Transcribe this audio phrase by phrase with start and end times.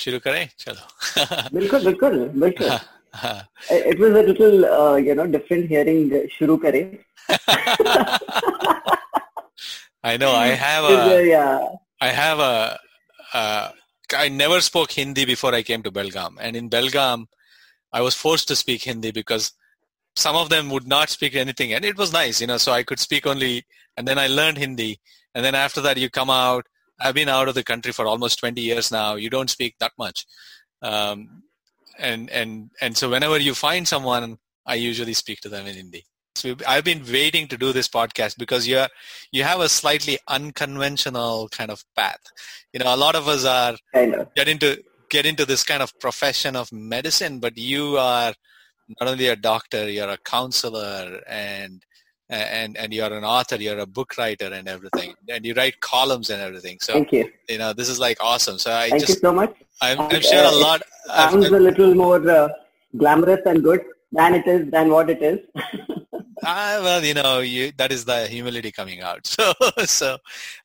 [0.00, 2.78] शुरू करें चलो बिल्कुल बिल्कुल बिल्कुल
[3.70, 6.00] it was a little uh, you know different hearing
[6.32, 6.80] shuru kare
[10.10, 11.62] i know i have a yeah
[12.00, 12.78] i have a
[13.40, 13.70] uh,
[14.24, 17.24] i never spoke hindi before i came to belgaum and in belgaum
[17.92, 19.48] i was forced to speak hindi because
[20.26, 22.82] some of them would not speak anything and it was nice you know so i
[22.82, 23.54] could speak only
[23.96, 24.92] and then i learned hindi
[25.34, 26.66] and then after that you come out
[27.01, 29.15] I've been out of the country for almost 20 years now.
[29.15, 30.25] You don't speak that much.
[30.81, 31.43] Um,
[31.97, 36.05] and, and, and so whenever you find someone, I usually speak to them in Hindi.
[36.35, 38.85] So I've been waiting to do this podcast because you
[39.33, 42.21] you have a slightly unconventional kind of path.
[42.71, 43.75] You know, a lot of us are
[44.35, 48.33] get into get into this kind of profession of medicine, but you are
[48.99, 51.83] not only a doctor, you're a counselor, and
[52.31, 56.29] and and you're an author you're a book writer and everything and you write columns
[56.29, 56.77] and everything.
[56.81, 57.29] So thank you.
[57.49, 58.57] you know this is like awesome.
[58.57, 59.53] So i thank just you so much.
[59.81, 60.81] I'm, I'm sure a lot.
[61.07, 62.49] Sounds a little more uh,
[62.97, 65.39] glamorous and good than it is than what it is.
[65.55, 69.27] Uh, well you know you, that is the humility coming out.
[69.37, 69.53] So
[69.85, 70.17] so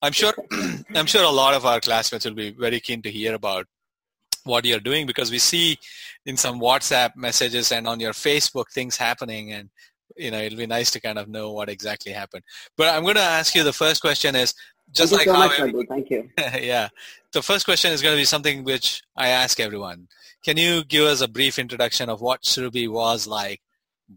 [0.03, 0.35] i'm sure
[0.95, 3.67] i'm sure a lot of our classmates will be very keen to hear about
[4.45, 5.77] what you're doing because we see
[6.25, 9.69] in some whatsapp messages and on your facebook things happening and
[10.17, 12.43] you know it'll be nice to kind of know what exactly happened
[12.77, 14.55] but i'm going to ask you the first question is
[14.93, 16.29] just thank like so how much, thank you
[16.61, 16.89] yeah
[17.33, 20.09] the first question is going to be something which i ask everyone
[20.47, 23.61] can you give us a brief introduction of what Surabhi was like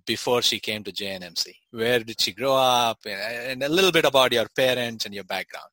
[0.06, 1.47] before she came to JNMC?
[1.72, 3.00] Where did she grow up?
[3.03, 5.72] And a little bit about your parents and your background.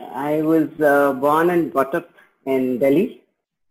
[0.00, 2.08] I was uh, born and brought up
[2.46, 3.22] in Delhi.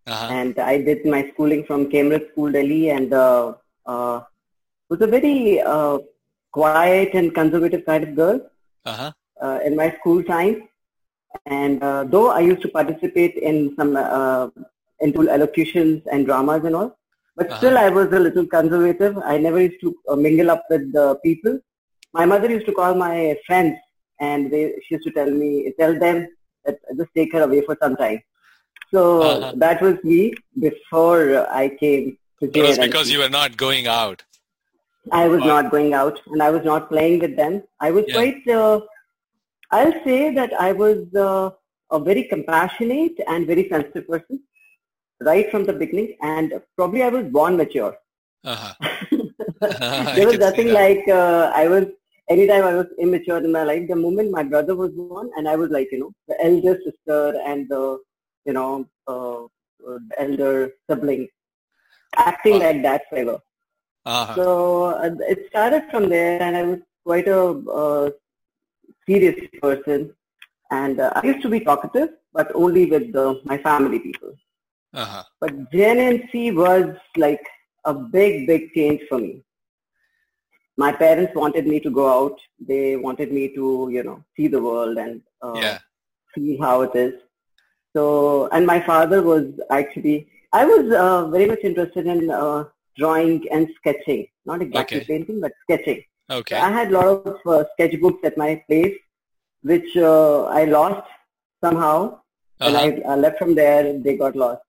[0.05, 0.27] Uh-huh.
[0.31, 2.91] And I did my schooling from Cambridge School, Delhi.
[2.91, 3.53] And uh,
[3.87, 4.21] uh,
[4.89, 5.99] was a very uh,
[6.51, 8.39] quiet and conservative kind of girl
[8.85, 9.11] uh-huh.
[9.41, 10.67] uh, in my school time.
[11.45, 14.47] And uh, though I used to participate in some uh,
[15.01, 16.97] into elocutions and dramas and all,
[17.35, 17.57] but uh-huh.
[17.57, 19.17] still I was a little conservative.
[19.17, 21.59] I never used to uh, mingle up with the people.
[22.13, 23.77] My mother used to call my friends,
[24.21, 26.29] and they, she used to tell me, tell them
[26.63, 28.21] that just take her away for some time.
[28.91, 29.53] So uh-huh.
[29.57, 34.23] that was me before I came to It was because you were not going out.
[35.11, 37.63] I was not going out and I was not playing with them.
[37.79, 38.13] I was yeah.
[38.15, 38.81] quite, uh,
[39.71, 41.51] I'll say that I was uh,
[41.91, 44.41] a very compassionate and very sensitive person
[45.21, 47.95] right from the beginning and probably I was born mature.
[48.43, 48.73] Uh-huh.
[50.15, 51.85] there was nothing like uh, I was,
[52.29, 55.55] anytime I was immature in my life, the moment my brother was born and I
[55.55, 57.99] was like, you know, the elder sister and the,
[58.45, 59.43] you know, uh,
[59.87, 61.27] uh elder sibling
[62.15, 63.39] acting like that forever.
[64.05, 64.35] Uh-huh.
[64.35, 68.09] So uh, it started from there, and I was quite a uh,
[69.07, 70.13] serious person.
[70.71, 73.13] And uh, I used to be talkative, but only with
[73.45, 74.35] my family people.
[74.93, 75.23] Uh-huh.
[75.39, 77.45] But JNMC was like
[77.83, 79.43] a big, big change for me.
[80.77, 82.39] My parents wanted me to go out.
[82.59, 85.79] They wanted me to, you know, see the world and uh, yeah.
[86.33, 87.13] see how it is.
[87.95, 92.65] So, and my father was actually, I was uh, very much interested in uh,
[92.97, 94.27] drawing and sketching.
[94.45, 95.05] Not exactly okay.
[95.05, 96.03] painting, but sketching.
[96.29, 96.55] Okay.
[96.55, 98.95] I had a lot of uh, sketchbooks at my place,
[99.61, 101.07] which uh, I lost
[101.63, 102.19] somehow.
[102.61, 102.77] Uh-huh.
[102.77, 104.61] And I left from there, they got lost.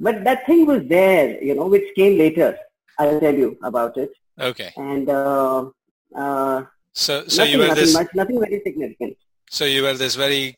[0.00, 2.56] But that thing was there, you know, which came later.
[2.98, 4.10] I'll tell you about it.
[4.40, 4.72] Okay.
[4.76, 5.70] And uh,
[6.16, 7.94] uh, so, so nothing, you were nothing this.
[7.94, 9.16] Much, nothing very significant.
[9.50, 10.56] So you were this very.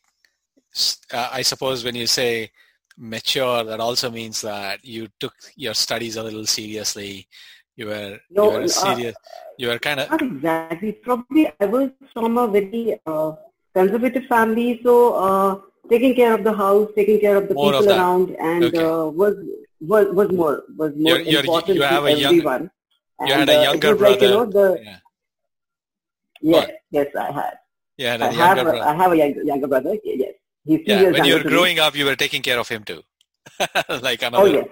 [1.11, 2.51] Uh, I suppose when you say
[2.97, 7.27] mature, that also means that you took your studies a little seriously.
[7.75, 9.15] You were, no, you were uh, serious.
[9.15, 10.93] Uh, you were kind of not exactly.
[10.93, 13.33] Probably I was from a very uh,
[13.73, 17.91] conservative family, so uh, taking care of the house, taking care of the more people
[17.91, 18.83] of around, and okay.
[18.83, 19.35] Uh, was
[19.79, 22.71] was was more was more you're, important you're, you have to a everyone.
[23.19, 24.13] Young, you and, had a uh, younger brother.
[24.13, 24.97] Like, you know, the, yeah.
[26.41, 27.57] Yes, yes, I had.
[27.97, 29.97] Yeah, I have, I have a younger, younger brother.
[30.03, 30.26] Yes.
[30.67, 33.01] Yeah, when you were growing up, you were taking care of him too,
[34.01, 34.43] like another.
[34.43, 34.67] Oh yes.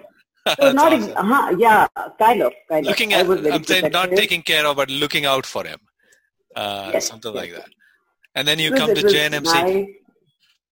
[0.60, 1.08] So not awesome.
[1.08, 1.88] ex- uh-huh, yeah,
[2.20, 3.30] kind of, kind looking of.
[3.30, 5.80] At, I'm saying not taking care of, but looking out for him,
[6.54, 7.42] uh, yes, something yes.
[7.42, 7.68] like that.
[8.36, 9.44] And then you come to JNMC.
[9.44, 9.86] Nice.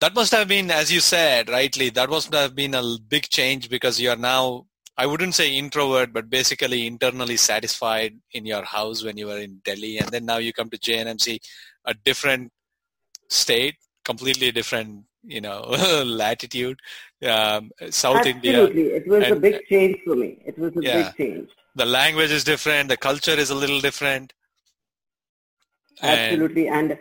[0.00, 3.68] That must have been, as you said rightly, that must have been a big change
[3.68, 4.66] because you are now,
[4.96, 9.60] I wouldn't say introvert, but basically internally satisfied in your house when you were in
[9.64, 11.40] Delhi, and then now you come to JNMC,
[11.86, 12.52] a different
[13.28, 15.60] state, completely different you know
[16.04, 16.78] latitude
[17.26, 18.30] um, south Absolutely.
[18.30, 21.16] india Absolutely, it was and, a big change for me it was a yeah, big
[21.16, 24.32] change the language is different the culture is a little different
[26.02, 26.98] Absolutely, and, and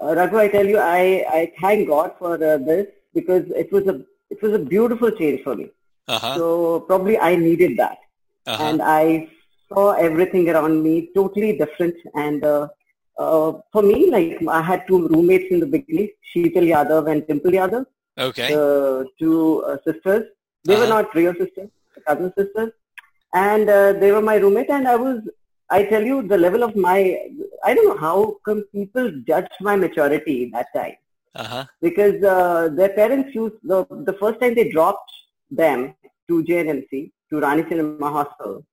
[0.00, 3.86] uh, Raghu, I tell you, I, I thank God for uh, this because it was
[3.86, 5.70] a it was a beautiful change for me.
[6.08, 6.34] Uh-huh.
[6.36, 7.98] So probably I needed that.
[8.46, 8.62] Uh-huh.
[8.64, 9.28] And I
[9.68, 11.94] saw everything around me totally different.
[12.14, 12.68] And uh,
[13.18, 17.52] uh, for me, like I had two roommates in the beginning, Sheetal Yadav and Dimple
[17.52, 17.86] Yadav.
[18.18, 18.52] Okay.
[18.52, 20.26] Uh, two uh, sisters.
[20.64, 20.82] They uh-huh.
[20.82, 21.70] were not real sisters,
[22.06, 22.72] cousin sisters.
[23.34, 25.20] And uh, they were my roommate and I was,
[25.70, 27.18] I tell you, the level of my,
[27.64, 30.96] I don't know how come people judged my maturity that time.
[31.34, 31.64] Uh-huh.
[31.80, 35.10] Because uh, their parents used, the, the first time they dropped
[35.50, 35.94] them
[36.28, 38.64] to JNMC, to Rani Chennamma Hospital,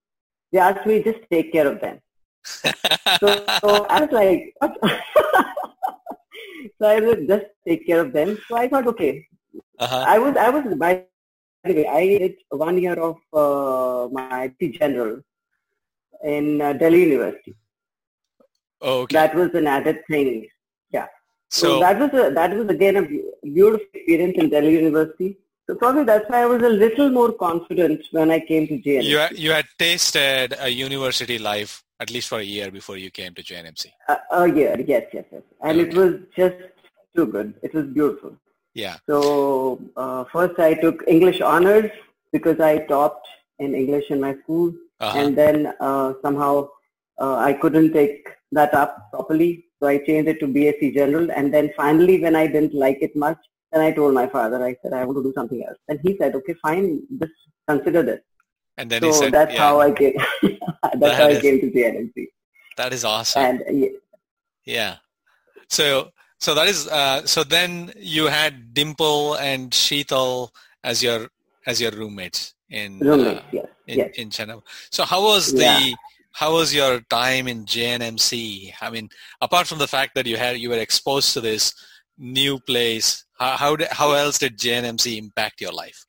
[0.52, 2.00] they asked me just take care of them.
[2.44, 4.56] So, so, I was like,
[6.80, 8.38] so I would just take care of them.
[8.48, 9.26] So I thought, okay.
[9.80, 10.06] Uh-huh.
[10.08, 11.06] I was, I was, by
[11.64, 15.22] the way, I did one year of uh, my IT general
[16.24, 17.56] in uh, Delhi University.
[18.82, 19.16] Oh, okay.
[19.16, 20.48] That was an added thing.
[20.92, 21.08] Yeah.
[21.50, 23.02] So, so that was a, that was again a
[23.44, 25.38] beautiful experience in Delhi University.
[25.70, 29.04] So probably that's why I was a little more confident when I came to JNMC.
[29.04, 33.12] You had, you had tasted a university life at least for a year before you
[33.12, 33.92] came to JNMC.
[34.08, 35.44] Uh, a year, yes, yes, yes.
[35.62, 35.90] And okay.
[35.90, 36.56] it was just
[37.16, 37.54] too good.
[37.62, 38.36] It was beautiful.
[38.74, 38.98] Yeah.
[39.08, 41.92] So uh, first I took English honors
[42.32, 43.28] because I topped
[43.60, 44.74] in English in my school.
[45.00, 45.20] Uh-huh.
[45.20, 46.70] And then uh, somehow
[47.22, 49.66] uh, I couldn't take that up properly.
[49.80, 51.32] So I changed it to BSc General.
[51.32, 53.38] And then finally when I didn't like it much,
[53.72, 55.78] then I told my father, I said, I want to do something else.
[55.88, 57.32] And he said, okay, fine, just
[57.68, 58.22] consider this.
[58.78, 59.60] And then so he said, that's yeah.
[59.60, 60.14] how I came.
[60.42, 62.28] that's that how is, I came to JNMC.
[62.78, 63.44] That is awesome.
[63.44, 63.90] And yeah.
[64.66, 64.96] yeah.
[65.68, 70.50] So, so that is, uh, so then you had Dimple and Sheetal
[70.84, 71.28] as your,
[71.68, 73.68] as your roommates in, roommates, uh, yes.
[73.88, 74.16] in, yes.
[74.16, 74.64] in Chennamma.
[74.90, 75.80] So how was yeah.
[75.80, 75.96] the,
[76.32, 78.74] how was your time in JNMC?
[78.82, 79.10] I mean,
[79.42, 81.74] apart from the fact that you had, you were exposed to this
[82.20, 86.06] new place, how how, how else did JNMC impact your life?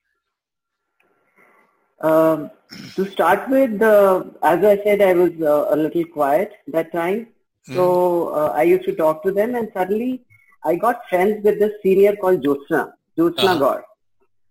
[2.00, 2.50] Um,
[2.96, 7.28] to start with, uh, as I said, I was uh, a little quiet that time.
[7.68, 7.74] Mm.
[7.74, 10.22] So uh, I used to talk to them, and suddenly
[10.64, 13.58] I got friends with this senior called Jyotsna, Jyotsna uh-huh.
[13.58, 13.84] Gaur.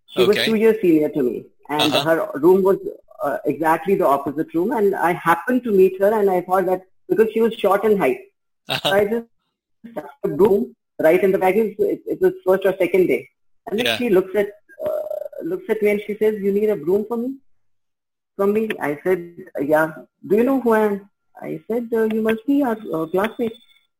[0.08, 0.28] She okay.
[0.28, 2.04] was two years senior to me, and uh-huh.
[2.04, 2.78] her room was
[3.24, 4.72] uh, exactly the opposite room.
[4.72, 7.98] And I happened to meet her, and I thought that because she was short in
[7.98, 8.20] height,
[8.68, 8.90] uh-huh.
[8.90, 9.28] so I just
[10.24, 11.56] room right in the back.
[11.56, 13.30] It, it was first or second day.
[13.68, 13.98] And then yeah.
[13.98, 14.50] she looks at
[14.86, 17.36] uh, looks at me and she says, "You need a broom for me?"
[18.36, 19.92] From me, I said, "Yeah."
[20.28, 21.10] Do you know who I am?
[21.42, 23.58] I said, uh, "You must be our uh, classmate."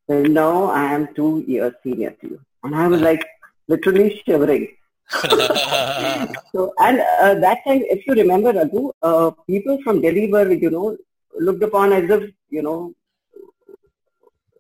[0.08, 3.26] Said, "No, I am two years senior to you." And I was like,
[3.70, 4.68] literally shivering.
[6.52, 10.70] so, and uh, that time, if you remember, Raghu, uh, people from Delhi were, you
[10.70, 10.98] know,
[11.40, 12.94] looked upon as if, you know,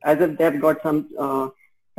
[0.04, 1.50] as if they've got some uh,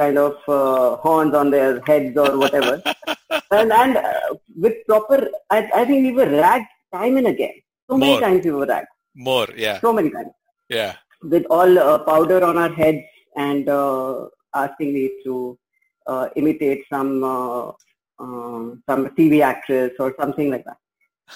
[0.02, 2.74] kind of uh, horns on their heads or whatever.
[3.58, 5.18] and and uh, with proper,
[5.56, 7.56] I, I think we were ragged time and again.
[7.88, 8.88] So many times we were ragged.
[9.14, 9.80] More, yeah.
[9.80, 10.32] So many times.
[10.68, 10.94] Yeah.
[11.22, 13.04] With all uh, powder on our heads
[13.36, 15.58] and uh, asking me to
[16.06, 17.72] uh, imitate some uh,
[18.18, 20.78] um, some TV actress or something like that.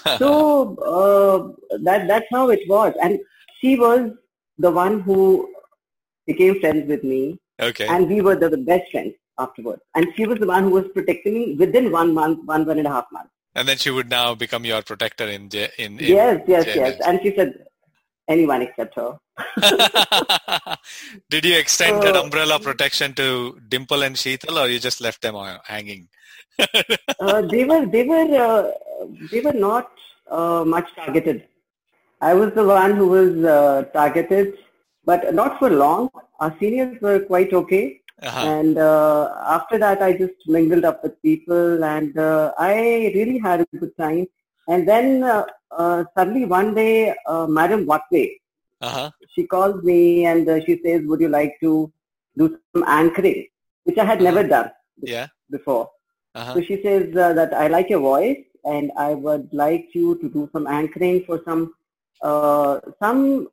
[0.18, 3.20] so that that's how it was, and
[3.60, 4.10] she was
[4.58, 5.20] the one who
[6.26, 7.86] became friends with me Okay.
[7.86, 9.82] And we were the, the best friends afterwards.
[9.94, 12.86] And she was the one who was protecting me within one month, one, one and
[12.86, 13.30] a half months.
[13.54, 17.00] And then she would now become your protector in in, in Yes, yes, yes.
[17.06, 17.54] And she said,
[18.28, 19.18] anyone except her.
[21.30, 25.36] Did you extend that umbrella protection to Dimple and Sheetal, or you just left them
[25.64, 26.08] hanging?
[27.20, 28.70] uh, they were they were uh,
[29.30, 29.90] they were not
[30.30, 31.44] uh, much targeted.
[32.20, 34.56] I was the one who was uh, targeted
[35.04, 36.10] but not for long.
[36.44, 38.02] Our seniors were quite okay.
[38.22, 38.46] Uh-huh.
[38.46, 42.74] And uh, after that, I just mingled up with people and uh, I
[43.14, 44.26] really had a good time.
[44.68, 48.26] And then uh, uh suddenly one day, uh, Madam Watway,
[48.80, 49.10] uh-huh.
[49.34, 51.90] she calls me and uh, she says, would you like to
[52.36, 53.46] do some anchoring,
[53.84, 54.30] which I had uh-huh.
[54.30, 54.70] never done
[55.02, 55.28] yeah.
[55.50, 55.90] before.
[56.34, 56.54] Uh-huh.
[56.54, 60.48] So she says that I like your voice and I would like you to do
[60.52, 61.74] some anchoring for some
[63.02, 63.48] some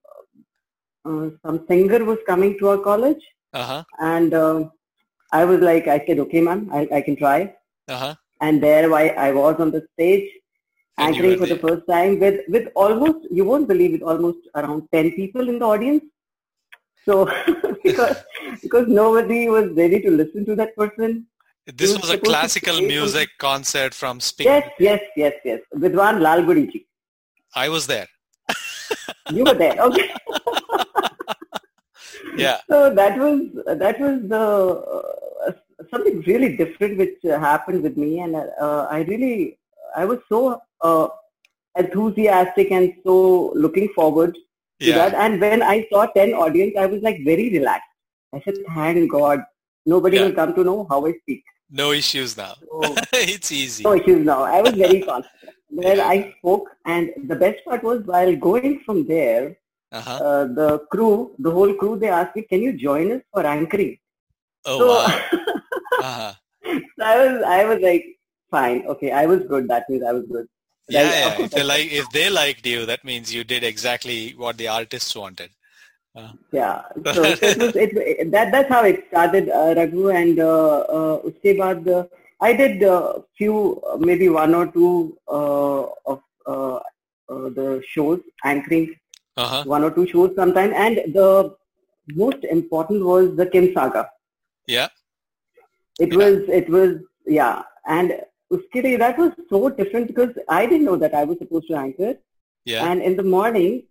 [1.04, 3.24] some singer was coming to our college.
[3.54, 3.84] Uh-huh.
[4.00, 4.70] And uh,
[5.32, 7.54] I was like, I said, okay, ma'am, I, I can try.
[7.88, 8.16] Uh-huh.
[8.40, 10.30] And there I, I was on the stage
[10.98, 15.12] anchoring for the first time with, with almost, you won't believe it, almost around 10
[15.12, 16.04] people in the audience.
[17.06, 17.26] So
[17.84, 18.18] because,
[18.62, 21.28] because nobody was ready to listen to that person.
[21.66, 24.48] This was, was a classical music concert from Spain.
[24.48, 25.60] Yes, yes, yes, yes.
[25.76, 26.88] Vidwan Lalgudi ji.
[27.56, 28.08] I was there.
[29.30, 30.14] you were there, okay.
[32.38, 32.58] yeah.
[32.70, 35.52] So that was that was the uh,
[35.90, 39.58] something really different which uh, happened with me, and uh, I really
[39.96, 41.08] I was so uh,
[41.78, 44.96] enthusiastic and so looking forward to yeah.
[44.98, 45.14] that.
[45.14, 47.88] And when I saw ten audience, I was like very relaxed.
[48.34, 49.44] I said, "Thank God,
[49.86, 50.26] nobody yeah.
[50.26, 52.56] will come to know how I speak." No issues now.
[52.60, 53.84] So, it's easy.
[53.84, 54.44] No issues now.
[54.44, 55.56] I was very confident.
[55.70, 56.08] Then yeah.
[56.08, 59.58] I spoke, and the best part was while going from there,
[59.92, 60.12] uh-huh.
[60.12, 63.98] uh, the crew, the whole crew, they asked me, "Can you join us for anchoring?"
[64.66, 65.06] Oh so, wow.
[66.04, 66.34] uh-huh.
[66.64, 68.06] so I was, I was like,
[68.50, 69.68] fine, okay, I was good.
[69.68, 70.48] That means I was good.
[70.90, 71.42] Yeah, yeah.
[71.46, 75.16] If they like, if they liked you, that means you did exactly what the artists
[75.16, 75.50] wanted.
[76.16, 76.34] Uh.
[76.52, 76.82] Yeah,
[77.14, 81.22] so it was, it, it, that that's how it started, uh, Raghu, and uh, uh,
[81.24, 82.04] uske baad, uh,
[82.42, 86.76] I did a uh, few, maybe one or two uh, of uh,
[87.30, 88.96] uh, the shows, anchoring
[89.38, 89.64] uh-huh.
[89.66, 91.56] one or two shows sometime, and the
[92.16, 94.10] most important was the Kim saga.
[94.68, 94.90] Yeah.
[96.00, 96.18] It yeah.
[96.18, 97.64] was, it was, yeah.
[97.86, 98.14] And
[98.52, 102.16] Uskiri, that was so different because I didn't know that I was supposed to anchor.
[102.66, 102.86] Yeah.
[102.86, 103.84] And in the morning,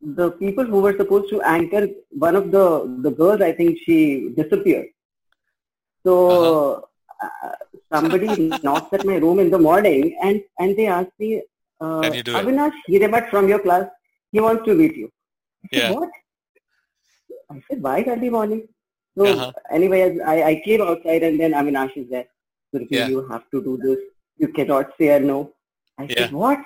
[0.00, 4.30] the people who were supposed to anchor, one of the, the girls, I think she
[4.36, 4.88] disappeared.
[6.04, 6.88] So
[7.22, 7.28] uh-huh.
[7.44, 7.52] uh,
[7.92, 11.42] somebody knocks at my room in the morning and, and they asked me,
[11.80, 13.86] uh, Avinash Hiremath from your class,
[14.34, 15.08] he wants to meet you.
[15.64, 15.90] I said, yeah.
[15.96, 16.10] what?
[17.50, 18.62] I said, why early morning?
[19.16, 19.52] So uh-huh.
[19.70, 22.26] anyway, I, I came outside and then Avinash is there.
[22.72, 23.06] So yeah.
[23.08, 24.00] you have to do this.
[24.36, 25.52] You cannot say no.
[25.98, 26.22] I yeah.
[26.22, 26.58] said, what?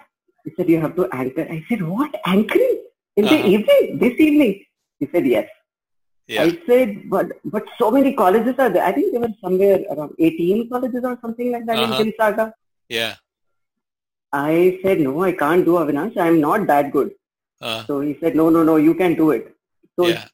[0.45, 1.47] He said, you have to anchor.
[1.57, 2.15] I said, what?
[2.25, 2.85] Anchoring?
[3.17, 3.37] In uh-huh.
[3.37, 3.99] the evening?
[3.99, 4.65] This evening?
[4.99, 5.49] He said, yes.
[6.27, 6.43] Yeah.
[6.45, 8.85] I said, but but so many colleges are there.
[8.85, 12.03] I think there were somewhere around 18 colleges or something like that uh-huh.
[12.03, 12.53] in Saga.
[12.89, 13.15] Yeah.
[14.31, 16.19] I said, no, I can't do Avinash.
[16.19, 17.13] I'm not that good.
[17.61, 19.55] Uh, so he said, no, no, no, you can do it.
[19.97, 20.27] So yeah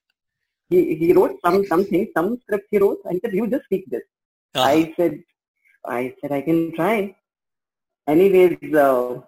[0.70, 4.02] he, he wrote some something, some script he wrote, and said, "You just speak this."
[4.54, 4.68] Uh-huh.
[4.68, 5.22] I said,
[5.84, 7.14] "I said I can try."
[8.06, 9.20] Anyways, uh,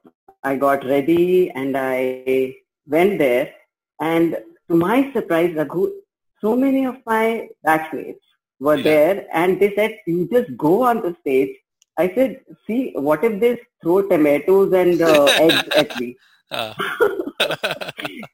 [0.42, 2.54] I got ready and I
[2.86, 3.52] went there,
[4.00, 4.36] and
[4.68, 5.92] to my surprise, Raghu,
[6.40, 8.24] so many of my batchmates
[8.60, 8.90] were yeah.
[8.90, 11.54] there, and they said, "You just go on the stage."
[11.98, 16.16] I said, "See, what if they throw tomatoes and uh, eggs at me?"
[16.50, 16.74] Uh.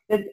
[0.09, 0.25] that,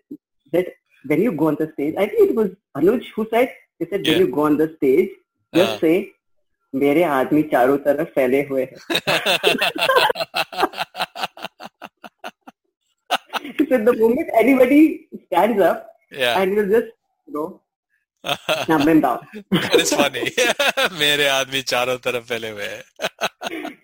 [0.52, 0.66] that
[1.06, 4.04] when you go on the stage, I think it was Anuj who said, he said,
[4.04, 4.12] yeah.
[4.12, 5.10] when you go on the stage,
[5.54, 5.78] just uh.
[5.80, 6.10] say,
[6.74, 8.78] मेरे आदमी चारों तरफ फैले हुए हैं
[13.68, 14.80] so the moment anybody
[15.26, 16.40] stands up yeah.
[16.40, 16.90] and you just
[17.26, 17.60] you know
[18.64, 19.20] snap him down
[19.52, 20.24] that is funny
[21.02, 22.82] मेरे आदमी चारों तरफ फैले हुए हैं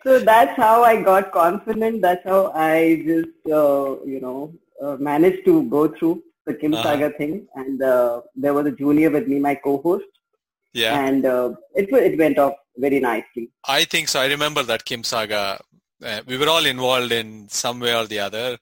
[0.05, 2.75] so that's how I got confident that's how I
[3.07, 4.39] just uh, you know
[4.84, 6.84] uh, managed to go through the Kim uh-huh.
[6.84, 10.06] Saga thing, and uh, there was a junior with me, my co-host.
[10.74, 11.00] Yeah.
[11.00, 13.50] And uh, it it went off very nicely.
[13.66, 14.20] I think so.
[14.20, 15.60] I remember that Kim Saga.
[16.04, 18.58] Uh, we were all involved in some way or the other.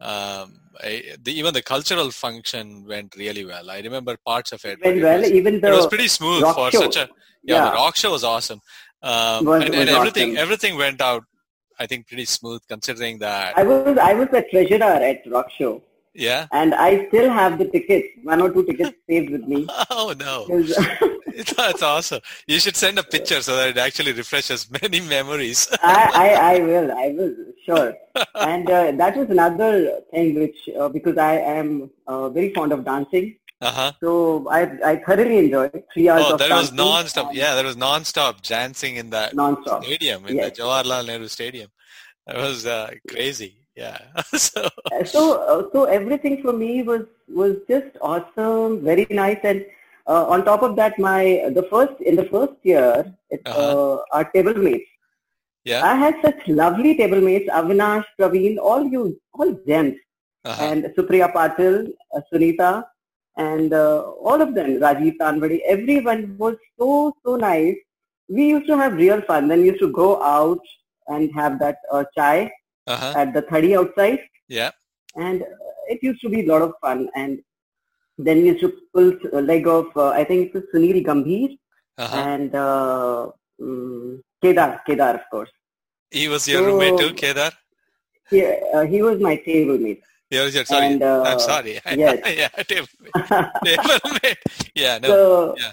[0.00, 3.70] Um, I, the, even the cultural function went really well.
[3.70, 4.78] I remember parts of it.
[4.84, 5.20] Went well.
[5.20, 6.82] Was, even the it was pretty smooth for show.
[6.82, 7.08] such a
[7.42, 7.70] yeah, yeah.
[7.70, 8.60] The rock show was awesome.
[9.02, 10.42] Um, was, and, and everything awesome.
[10.42, 11.24] everything went out.
[11.78, 13.56] I think pretty smooth considering that.
[13.56, 15.82] I was I was the treasurer at rock show.
[16.14, 16.46] Yeah.
[16.52, 19.66] And I still have the tickets, one or two tickets saved with me.
[19.90, 20.46] Oh no.
[21.56, 22.20] That's awesome.
[22.46, 25.68] You should send a picture so that it actually refreshes many memories.
[25.82, 27.34] I, I, I will, I will,
[27.66, 27.94] sure.
[28.36, 32.84] and uh, that was another thing which, uh, because I am uh, very fond of
[32.84, 33.36] dancing.
[33.68, 33.92] Uh-huh.
[34.04, 34.12] So
[34.58, 37.34] I I thoroughly enjoyed three hours oh, of there was non-stop.
[37.42, 39.84] Yeah, there was non-stop dancing in that non-stop.
[39.84, 40.56] stadium, in yes.
[40.56, 41.70] the Jawaharlal Nehru Stadium.
[42.26, 43.98] That was uh, crazy yeah
[44.34, 49.64] so uh, so uh, so everything for me was was just awesome very nice and
[50.06, 53.60] uh, on top of that my the first in the first year it, uh-huh.
[53.60, 54.88] uh, our table mates
[55.64, 59.98] yeah i had such lovely table mates avinash praveen all you all gems
[60.44, 60.64] uh-huh.
[60.68, 61.76] and supriya patil
[62.14, 62.70] uh, sunita
[63.36, 66.88] and uh, all of them rajiv tanwadi everyone was so
[67.24, 67.78] so nice
[68.36, 70.62] we used to have real fun then we used to go out
[71.08, 71.78] and have that
[72.16, 72.50] chai
[72.86, 73.14] uh-huh.
[73.16, 74.20] at the Thadi outside.
[74.48, 74.70] Yeah.
[75.16, 75.44] And
[75.88, 77.08] it used to be a lot of fun.
[77.14, 77.42] And
[78.18, 81.56] then we used to pull a leg of, uh, I think it was Sunil Gambhir
[81.98, 82.16] uh-huh.
[82.16, 85.50] and uh, um, Kedar, Kedar, of course.
[86.10, 87.50] He was your so, roommate too, Kedar?
[88.30, 90.02] Yeah, uh, he was my table mate.
[90.64, 91.80] Sorry, and, uh, I'm sorry.
[91.96, 92.20] Yes.
[92.40, 92.88] yeah, table,
[93.64, 94.38] table mate.
[94.74, 95.08] Yeah, no.
[95.08, 95.72] So, yeah.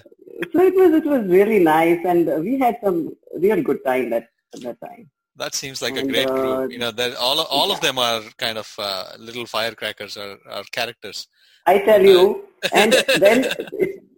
[0.52, 4.28] so it was, it was really nice and we had some real good time that,
[4.62, 5.10] that time.
[5.36, 6.58] That seems like and, a great group.
[6.58, 7.74] Uh, you know, that all all yeah.
[7.74, 11.26] of them are kind of uh, little firecrackers or, or characters.
[11.66, 13.50] I tell you, uh, and then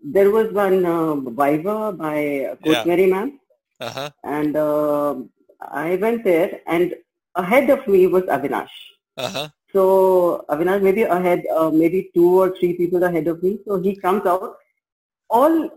[0.02, 2.84] there was one uh, Viva by Coach yeah.
[2.84, 3.38] Mary Ma'am.
[3.80, 4.10] Uh-huh.
[4.22, 5.14] And uh,
[5.60, 6.94] I went there and
[7.34, 8.68] ahead of me was Avinash.
[9.16, 9.48] Uh-huh.
[9.74, 13.58] So Avinash maybe ahead, uh, maybe two or three people ahead of me.
[13.66, 14.56] So he comes out
[15.28, 15.68] all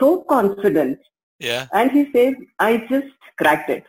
[0.00, 0.98] so confident.
[1.38, 1.66] Yeah.
[1.72, 3.06] And he says, I just
[3.38, 3.84] cracked it.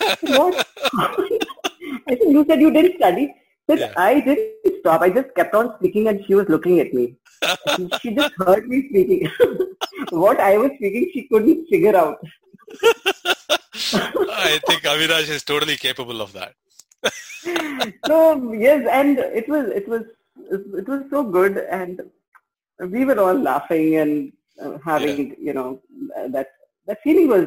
[0.22, 0.66] what?
[0.94, 3.34] I said, you said you didn't study.
[3.66, 3.92] But yeah.
[3.96, 5.02] I didn't stop.
[5.02, 7.16] I just kept on speaking and she was looking at me.
[8.00, 9.30] she just heard me speaking.
[10.10, 12.18] what I was speaking, she couldn't figure out.
[13.92, 16.54] I think Avinash is totally capable of that.
[18.06, 20.02] so yes, and it was it was
[20.50, 22.00] it was so good, and
[22.78, 24.32] we were all laughing and
[24.62, 25.34] uh, having yeah.
[25.38, 25.80] you know
[26.28, 26.48] that
[26.86, 27.46] that feeling was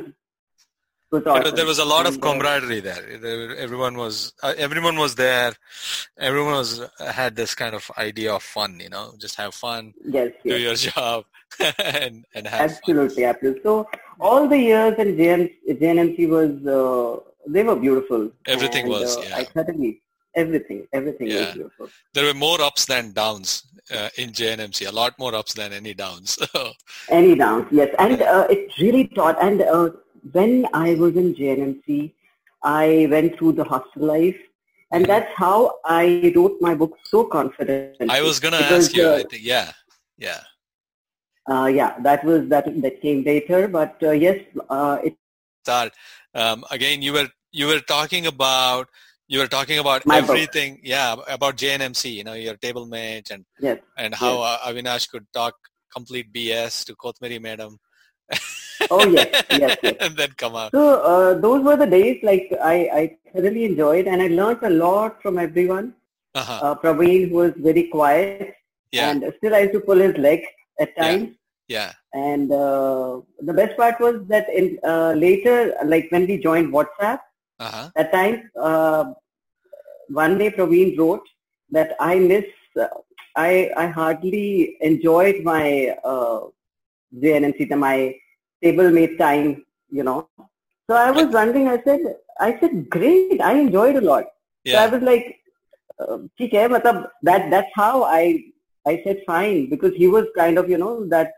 [1.12, 1.56] was awesome.
[1.56, 3.56] There was a lot of uh, camaraderie there.
[3.58, 5.54] Everyone was uh, everyone was there.
[6.18, 8.80] Everyone was had this kind of idea of fun.
[8.80, 9.94] You know, just have fun.
[10.06, 10.32] Yes.
[10.44, 10.84] Do yes.
[10.84, 11.26] your job
[11.80, 13.30] and and have absolutely, fun.
[13.36, 13.64] absolutely.
[13.64, 18.32] So all the years in JN, JNMC was uh, they were beautiful.
[18.48, 19.18] Everything and, was.
[19.18, 19.38] Uh, yeah.
[19.38, 20.01] I certainly
[20.36, 21.46] everything everything yeah.
[21.46, 21.89] was beautiful.
[22.13, 23.63] There were more ups than downs
[23.94, 24.88] uh, in JNMC.
[24.88, 26.38] A lot more ups than any downs.
[27.10, 29.62] any downs, yes, and uh, it really taught and
[30.32, 32.13] when I was in JNMC,
[32.63, 34.38] I went through the hostel life,
[34.92, 35.12] and mm-hmm.
[35.12, 38.08] that's how I wrote my book so confidently.
[38.10, 39.08] I was gonna ask you.
[39.08, 39.72] Uh, I think, yeah,
[40.18, 40.42] yeah.
[41.50, 44.39] Uh, yeah, that was that that came later, but uh, yes,
[44.70, 45.16] uh, it.
[45.63, 45.94] Start
[46.34, 47.01] um, again.
[47.01, 47.27] You were
[47.58, 48.88] you were talking about
[49.28, 50.76] you were talking about my everything.
[50.76, 50.82] Book.
[50.94, 52.14] Yeah, about JNMC.
[52.14, 54.60] You know, your table mate and yes, and how yes.
[54.68, 55.56] Avinash could talk
[55.94, 57.78] complete BS to Kothmeri Madam
[58.92, 59.96] oh yes, yes, yes.
[60.02, 60.72] and then come out.
[60.72, 64.70] So uh, those were the days like I, I thoroughly enjoyed and I learned a
[64.70, 65.94] lot from everyone.
[66.36, 66.60] Uh-huh.
[66.62, 68.56] Uh, Praveen was very quiet
[68.92, 69.10] yeah.
[69.10, 70.44] and still I used to pull his leg
[70.80, 71.36] at times.
[71.68, 71.92] Yeah.
[72.14, 72.30] yeah.
[72.30, 77.20] And uh, the best part was that in uh, later, like when we joined WhatsApp,
[77.59, 77.90] uh-huh.
[77.97, 79.12] that time, uh,
[80.09, 81.27] one day Praveen wrote
[81.70, 82.44] that I miss,
[82.81, 82.87] uh,
[83.37, 85.96] I, I hardly enjoyed my
[87.14, 88.14] JNMC, my
[88.62, 90.29] made time, you know.
[90.90, 92.01] So I was wondering, I said,
[92.38, 94.25] I said, great, I enjoyed a lot.
[94.64, 94.75] Yeah.
[94.75, 95.38] So I was like,
[96.38, 98.22] ठीक है मतलब that that's how I
[98.87, 101.33] I said fine because he was kind of you know that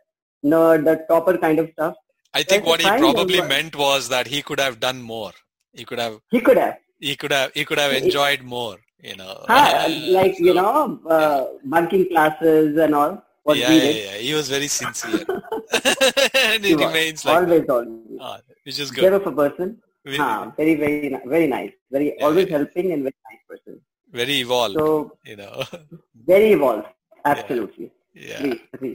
[0.52, 1.94] nerd that topper kind of stuff.
[2.32, 5.32] I think so what he probably meant was that he could have done more.
[5.73, 6.19] He could have.
[6.29, 6.77] He could have.
[6.99, 7.51] He could have.
[7.53, 8.77] He could have enjoyed more.
[9.01, 9.45] You know.
[9.49, 14.17] like you know, uh, bunking classes and all what yeah, yeah, yeah.
[14.17, 15.25] He was very sincere.
[16.35, 18.19] and he, he remains like always, always.
[18.21, 19.01] Ah, which is good.
[19.01, 19.77] Care of a person.
[20.05, 21.71] Very, ah, very, very, very nice.
[21.91, 22.57] Very yeah, always yeah.
[22.57, 23.81] helping and very nice person.
[24.11, 24.75] Very evolved.
[24.75, 25.63] So you know.
[26.33, 26.87] very evolved.
[27.25, 27.91] Absolutely.
[28.13, 28.55] Yeah.
[28.81, 28.93] yeah.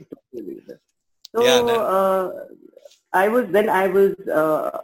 [1.35, 1.61] So yeah,
[1.97, 2.31] uh,
[3.13, 4.81] I was then I was uh,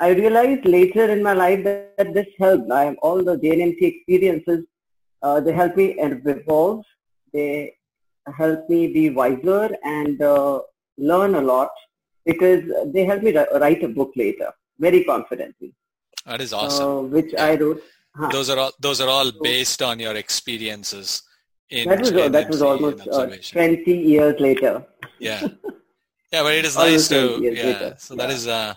[0.00, 2.70] I realized later in my life that, that this helped.
[2.70, 4.64] I have all the JNMC experiences
[5.24, 6.84] uh, they help me evolve.
[7.32, 7.76] They
[8.40, 10.60] help me be wiser and uh,
[10.98, 11.70] learn a lot
[12.26, 15.74] because they help me write a book later very confidently.
[16.26, 16.90] That is awesome.
[16.90, 17.44] Uh, which yeah.
[17.46, 17.82] I wrote.
[18.16, 18.28] Huh.
[18.30, 21.22] Those are all those are all based on your experiences.
[21.70, 24.86] In that was that was almost uh, twenty years later.
[25.18, 25.40] Yeah,
[26.32, 27.66] yeah, but it is nice to yeah.
[27.68, 27.94] Later.
[27.98, 28.36] So that yeah.
[28.36, 28.74] is uh,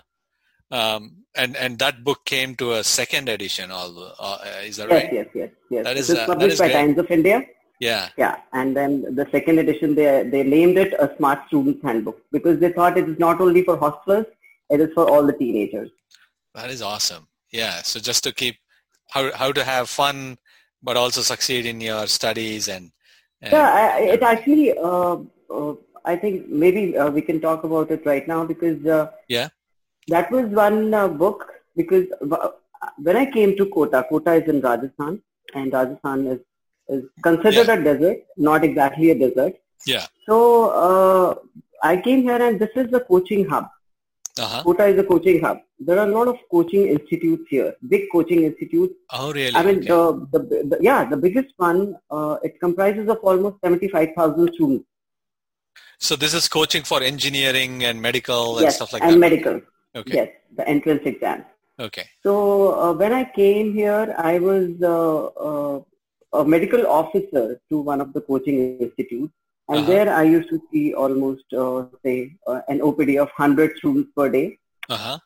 [0.70, 3.70] um, and and that book came to a second edition.
[3.70, 5.12] All uh, is that right?
[5.12, 5.50] Yes, yes, yes.
[5.70, 5.84] yes.
[5.84, 6.74] That is, uh, published by great.
[6.74, 7.44] Times of India.
[7.80, 8.08] Yeah.
[8.16, 8.36] Yeah.
[8.52, 12.72] And then the second edition, they, they named it a Smart Students Handbook because they
[12.72, 14.26] thought it is not only for hostlers,
[14.70, 15.90] it is for all the teenagers.
[16.54, 17.28] That is awesome.
[17.52, 17.82] Yeah.
[17.82, 18.56] So just to keep
[19.10, 20.38] how, how to have fun,
[20.82, 22.90] but also succeed in your studies and.
[23.42, 27.90] and yeah, I, it actually, uh, uh, I think maybe uh, we can talk about
[27.90, 28.84] it right now because.
[28.84, 29.48] Uh, yeah.
[30.08, 32.48] That was one uh, book because uh,
[32.96, 35.22] when I came to Kota, Kota is in Rajasthan
[35.54, 36.40] and Rajasthan is
[36.88, 37.74] is considered yeah.
[37.74, 39.54] a desert, not exactly a desert.
[39.86, 40.06] Yeah.
[40.26, 41.34] So uh,
[41.82, 43.68] I came here and this is the coaching hub.
[44.38, 44.62] Uh-huh.
[44.62, 45.58] Kota is a coaching hub.
[45.80, 48.94] There are a lot of coaching institutes here, big coaching institutes.
[49.12, 49.54] Oh, really?
[49.54, 49.88] I mean, okay.
[49.88, 50.38] the, the,
[50.70, 54.84] the, yeah, the biggest one, uh, it comprises of almost 75,000 students.
[56.00, 59.14] So this is coaching for engineering and medical and yes, stuff like and that?
[59.14, 59.60] and medical.
[59.98, 60.14] Okay.
[60.14, 61.44] Yes, the entrance exam.
[61.80, 62.06] Okay.
[62.22, 65.80] So uh, when I came here, I was uh, uh
[66.32, 69.32] a medical officer to one of the coaching institutes.
[69.68, 69.90] And uh-huh.
[69.90, 74.28] there I used to see almost, uh, say, uh, an OPD of 100 students per
[74.28, 74.58] day.
[74.88, 75.18] Uh-huh.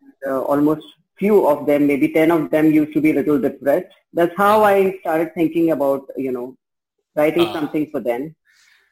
[0.00, 3.38] And, uh, almost few of them, maybe 10 of them used to be a little
[3.38, 3.92] depressed.
[4.12, 4.74] That's how uh-huh.
[4.74, 6.56] I started thinking about, you know,
[7.16, 7.60] writing uh-huh.
[7.60, 8.34] something for them.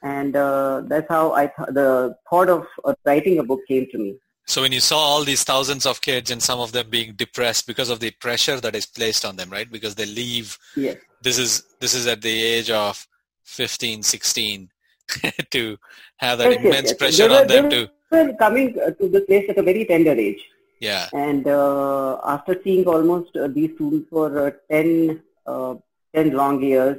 [0.03, 3.99] and uh, that's how I th- the thought of uh, writing a book came to
[3.99, 4.17] me.
[4.51, 7.69] So when you saw all these thousands of kids and some of them being depressed
[7.69, 9.71] because of the pressure that is placed on them, right?
[9.71, 10.59] Because they leave.
[10.77, 10.97] Yes.
[11.23, 13.07] This is this is at the age of
[13.45, 14.69] 15, 16
[15.51, 15.79] to
[16.17, 17.89] have that yes, immense yes, pressure were, on them to.
[18.11, 20.43] Were coming to the place at a very tender age.
[20.81, 21.09] Yeah.
[21.13, 25.75] And uh, after seeing almost uh, these students for uh, 10, uh,
[26.13, 26.97] 10 long years,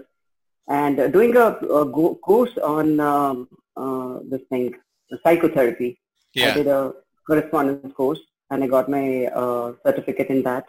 [0.69, 1.47] and uh, doing a,
[1.81, 4.73] a go- course on um, uh, this thing,
[5.21, 5.99] psychotherapy.
[6.33, 6.51] Yeah.
[6.51, 6.93] I did a
[7.31, 9.05] correspondence course and I got my
[9.41, 10.65] uh, certificate in that.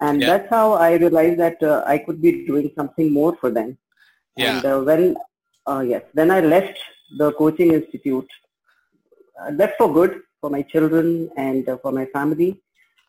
[0.00, 0.28] And yeah.
[0.30, 3.76] that's how I realized that uh, I could be doing something more for them.
[4.36, 4.56] Yeah.
[4.56, 5.16] And uh, when,
[5.70, 6.78] uh, yes, when I left
[7.22, 8.28] the coaching institute,
[9.52, 12.60] left for good for my children and for my family.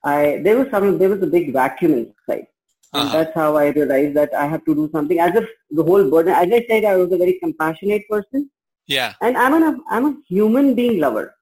[0.04, 2.48] I there was some there was a big vacuum inside.
[2.94, 3.18] And uh-huh.
[3.18, 6.34] that's how I realized that I have to do something as if the whole burden,
[6.34, 8.50] as I said, I was a very compassionate person.
[8.88, 9.14] Yeah.
[9.22, 11.36] And I'm a, I'm a human being lover.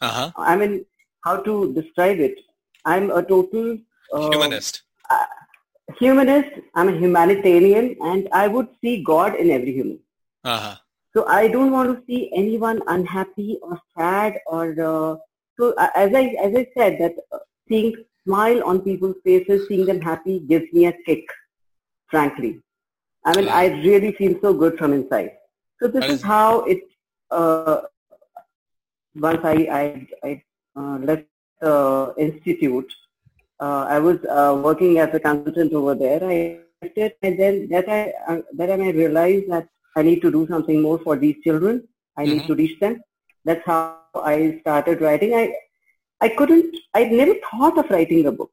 [0.00, 0.30] Uh-huh.
[0.36, 0.84] I mean,
[1.24, 2.38] how to describe it?
[2.84, 3.78] I'm a total...
[4.12, 4.82] Uh, humanist.
[5.08, 5.26] Uh,
[5.98, 6.50] humanist.
[6.74, 9.98] I'm a humanitarian and I would see God in every human.
[10.44, 10.76] Uh-huh.
[11.14, 14.72] So I don't want to see anyone unhappy or sad or...
[14.72, 15.16] Uh,
[15.58, 20.00] so as I, as I said, that uh, seeing smile on people's faces, seeing them
[20.00, 21.24] happy gives me a kick,
[22.08, 22.60] frankly.
[23.24, 23.48] I mean.
[23.48, 25.32] I really feel so good from inside.
[25.80, 26.80] So this is, is how it,
[27.30, 27.82] uh,
[29.14, 30.42] once I, I, I
[30.76, 31.26] uh, left
[31.60, 32.92] the institute,
[33.60, 36.22] uh, I was uh, working as a consultant over there.
[36.22, 40.46] I it, and then that I, uh, that I realized that I need to do
[40.46, 41.88] something more for these children.
[42.16, 42.32] I mm-hmm.
[42.32, 43.00] need to reach them.
[43.44, 45.34] That's how I started writing.
[45.34, 45.54] I
[46.20, 48.50] I couldn't, I never thought of writing a book.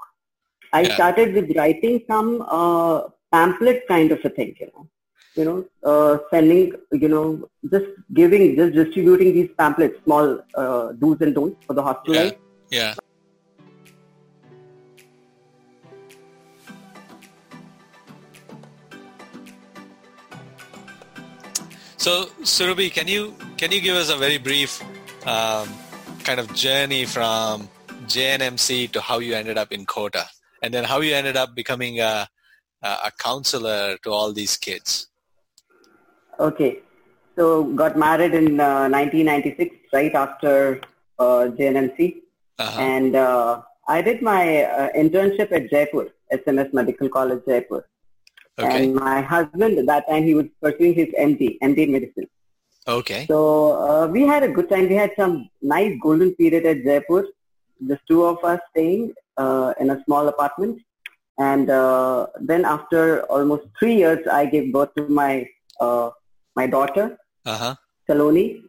[0.73, 0.93] I yeah.
[0.93, 4.89] started with writing some uh, pamphlet kind of a thing, you know,
[5.35, 11.21] you know, uh, sending, you know, just giving, just distributing these pamphlets, small uh, do's
[11.21, 12.25] and don'ts for the hospital.
[12.25, 12.31] Yeah.
[12.69, 12.93] yeah.
[21.97, 24.81] So, Surabhi, can you can you give us a very brief
[25.27, 25.69] um,
[26.23, 27.69] kind of journey from
[28.07, 30.25] JNMC to how you ended up in Kota,
[30.63, 32.27] and then how you ended up becoming a,
[32.81, 35.10] a counselor to all these kids.
[36.41, 36.79] Okay,
[37.35, 40.81] so got married in uh, 1996, right after
[41.19, 42.21] uh, JNMC,
[42.57, 42.81] uh-huh.
[42.81, 47.85] and uh, I did my uh, internship at Jaipur, SMS Medical College, Jaipur.
[48.57, 48.85] Okay.
[48.85, 52.27] And my husband at that time he was pursuing his MD, MD medicine.
[52.87, 53.25] Okay.
[53.27, 54.89] So uh, we had a good time.
[54.89, 57.27] We had some nice golden period at Jaipur.
[57.79, 60.81] The two of us staying uh, in a small apartment.
[61.37, 65.47] And uh, then after almost three years, I gave birth to my
[65.79, 66.11] uh,
[66.55, 67.75] my daughter, uh-huh.
[68.07, 68.63] Saloni.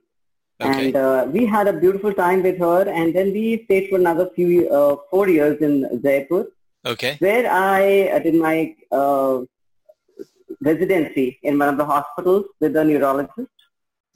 [0.60, 0.86] Okay.
[0.86, 2.88] And uh, we had a beautiful time with her.
[2.88, 6.46] And then we stayed for another few, uh, four years in Jaipur.
[6.84, 7.16] Okay.
[7.18, 9.40] Where I did my uh,
[10.60, 13.50] residency in one of the hospitals with a neurologist.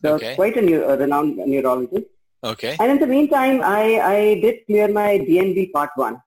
[0.05, 0.35] So okay.
[0.35, 2.07] quite a, new, a renowned neurologist.
[2.45, 2.77] Okay.
[2.79, 6.21] And in the meantime, I, I did clear my DNB part one.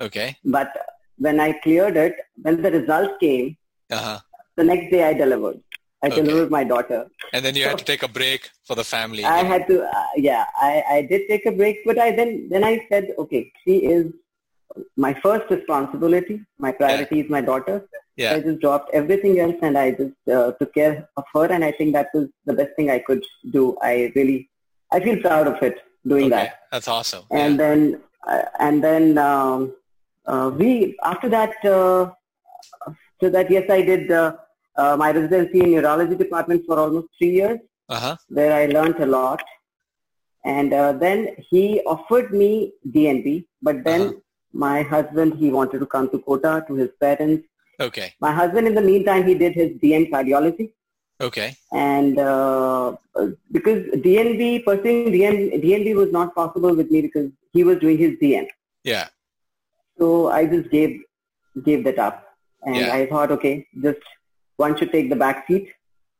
[0.00, 0.36] Okay.
[0.44, 0.70] But
[1.18, 3.56] when I cleared it, when the results came,
[3.90, 4.20] uh-huh.
[4.56, 5.60] the next day I delivered.
[6.04, 6.16] I okay.
[6.20, 7.00] delivered my daughter.
[7.32, 9.24] And then you so, had to take a break for the family.
[9.24, 12.62] I had to, uh, yeah, I, I did take a break, but I then, then
[12.70, 14.12] I said, okay, she is
[14.96, 16.36] my first responsibility.
[16.58, 17.24] My priority yeah.
[17.24, 17.76] is my daughter.
[18.16, 18.34] Yeah.
[18.34, 21.46] I just dropped everything else and I just uh, took care of her.
[21.46, 23.76] And I think that was the best thing I could do.
[23.80, 24.50] I really,
[24.92, 26.44] I feel proud of it doing okay.
[26.44, 26.60] that.
[26.70, 27.24] That's awesome.
[27.30, 27.64] And yeah.
[27.64, 29.74] then, uh, and then um,
[30.26, 32.10] uh, we after that, uh,
[33.20, 34.10] so that yes, I did
[34.76, 37.58] uh, uh, my residency in neurology department for almost three years,
[37.88, 38.16] uh-huh.
[38.28, 39.42] where I learned a lot.
[40.44, 44.12] And then he offered me DNB, but then uh-huh.
[44.52, 47.44] my husband he wanted to come to Kota to his parents
[47.80, 48.14] Okay.
[48.20, 50.72] My husband, in the meantime, he did his DN cardiology.
[51.20, 51.56] Okay.
[51.72, 52.96] And uh,
[53.50, 58.12] because DNB, pursuing DN, DNB was not possible with me because he was doing his
[58.18, 58.46] DN.
[58.82, 59.08] Yeah.
[59.98, 61.00] So I just gave
[61.64, 62.26] gave that up,
[62.62, 62.92] and yeah.
[62.92, 64.00] I thought, okay, just
[64.56, 65.72] one should take the back seat.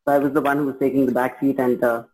[0.07, 2.05] So I was the one who was taking the back seat, and uh,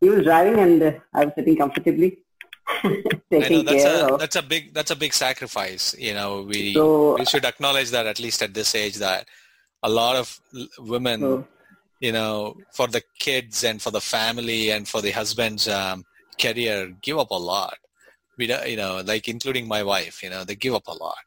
[0.00, 2.18] he was driving, and uh, I was sitting comfortably.
[3.30, 4.20] taking know, that's care a, of.
[4.20, 5.94] That's a big that's a big sacrifice.
[5.98, 9.28] You know, we so, we should acknowledge that at least at this age that
[9.82, 10.40] a lot of
[10.78, 11.46] women, so,
[12.00, 16.04] you know, for the kids and for the family and for the husband's um,
[16.40, 17.76] career, give up a lot.
[18.38, 21.24] We you know, like including my wife, you know, they give up a lot.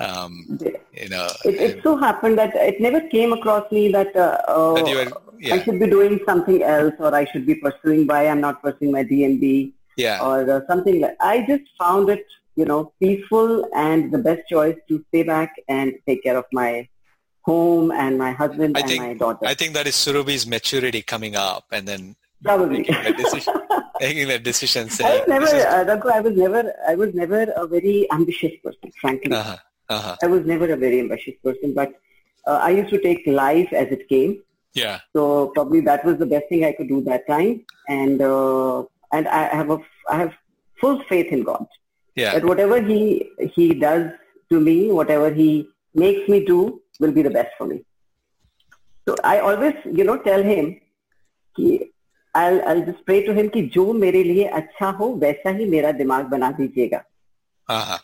[0.00, 0.58] Um,
[0.94, 4.74] you know, it, it, so happened that it never came across me that, uh, uh,
[4.74, 5.54] that were, yeah.
[5.54, 8.92] I should be doing something else or I should be pursuing why I'm not pursuing
[8.92, 10.20] my DNB yeah.
[10.22, 11.00] or uh, something.
[11.00, 12.24] Like, I just found it,
[12.56, 16.88] you know, peaceful and the best choice to stay back and take care of my
[17.42, 19.46] home and my husband I and think, my daughter.
[19.46, 22.78] I think that is Surabhi's maturity coming up and then Probably.
[22.78, 23.54] making that decision.
[24.00, 27.66] making that decision saying, I was never, uh, I was never, I was never a
[27.66, 29.32] very ambitious person, frankly.
[29.32, 29.56] Uh-huh.
[29.89, 30.15] Uh-huh.
[30.21, 31.93] I was never a very ambitious person, but
[32.47, 34.41] uh, I used to take life as it came.
[34.73, 34.99] Yeah.
[35.13, 39.27] So probably that was the best thing I could do that time, and uh, and
[39.27, 40.33] I have a I have
[40.81, 41.65] full faith in God.
[42.15, 42.33] Yeah.
[42.33, 44.11] That whatever He He does
[44.51, 47.83] to me, whatever He makes me do, will be the best for me.
[49.07, 50.81] So I always, you know, tell him,
[51.57, 51.89] कि
[52.35, 55.91] I'll I'll just pray to him कि जो मेरे लिए अच्छा हो वैसा ही मेरा
[55.91, 57.03] दिमाग बना दीजिएगा.
[57.69, 57.99] Uh-huh.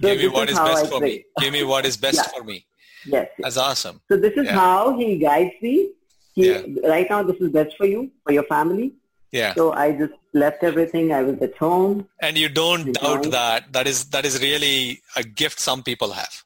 [0.00, 1.24] Give me what is, is best for me.
[1.40, 2.66] Give me what is best for me.
[3.06, 3.30] Yes, yes.
[3.38, 4.00] That's awesome.
[4.10, 4.52] So this is yeah.
[4.52, 5.90] how he guides me.
[6.34, 6.62] He, yeah.
[6.84, 8.94] Right now, this is best for you, for your family.
[9.32, 9.54] Yeah.
[9.54, 11.12] So I just left everything.
[11.12, 12.08] I was at home.
[12.20, 13.72] And you don't doubt that.
[13.72, 16.44] That is that is really a gift some people have.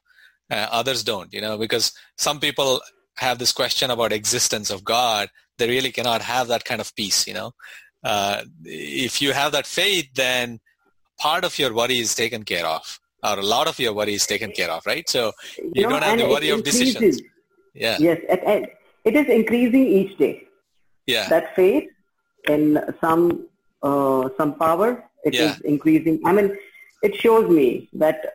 [0.49, 2.81] Uh, others don't, you know, because some people
[3.17, 5.29] have this question about existence of God.
[5.57, 7.53] They really cannot have that kind of peace, you know.
[8.03, 10.59] Uh, if you have that faith, then
[11.19, 14.25] part of your worry is taken care of or a lot of your worry is
[14.25, 15.07] taken care of, right?
[15.09, 17.21] So you, you know, don't have the worry of decisions.
[17.73, 17.97] Yeah.
[17.99, 18.19] Yes,
[19.05, 20.47] it is increasing each day.
[21.07, 21.27] Yeah.
[21.29, 21.89] That faith
[22.47, 23.47] in some
[23.83, 25.51] uh, some power, it yeah.
[25.51, 26.21] is increasing.
[26.25, 26.57] I mean,
[27.01, 28.33] it shows me that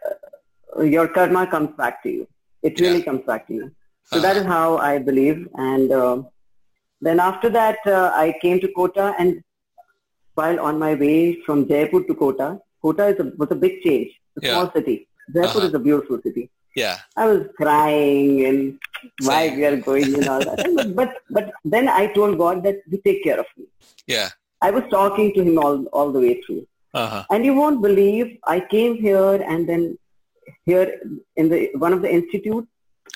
[0.77, 2.29] uh, your karma comes back to you.
[2.63, 3.05] It really yeah.
[3.05, 3.71] comes back to you.
[4.05, 4.27] So uh-huh.
[4.27, 5.49] that is how I believe.
[5.55, 6.23] And uh,
[7.01, 9.43] then after that, uh, I came to Kota, and
[10.35, 14.13] while on my way from Jaipur to Kota, Kota is a, was a big change
[14.43, 15.09] small city.
[15.33, 15.67] Jaipur uh-huh.
[15.67, 16.51] is a beautiful city.
[16.77, 16.99] Yeah.
[17.17, 18.79] I was crying and
[19.23, 20.93] why we are going and all that.
[21.01, 23.67] but but then I told God that you take care of me.
[24.07, 24.29] Yeah.
[24.61, 26.67] I was talking to him all all the way through.
[26.95, 27.25] Uh-huh.
[27.31, 29.99] And you won't believe I came here and then
[30.65, 31.01] here
[31.37, 32.69] in the one of the institutes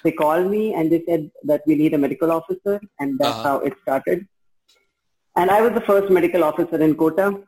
[0.03, 3.43] they called me and they said that we need a medical officer and that's uh-huh.
[3.43, 4.27] how it started.
[5.37, 7.43] And I was the first medical officer in Kota.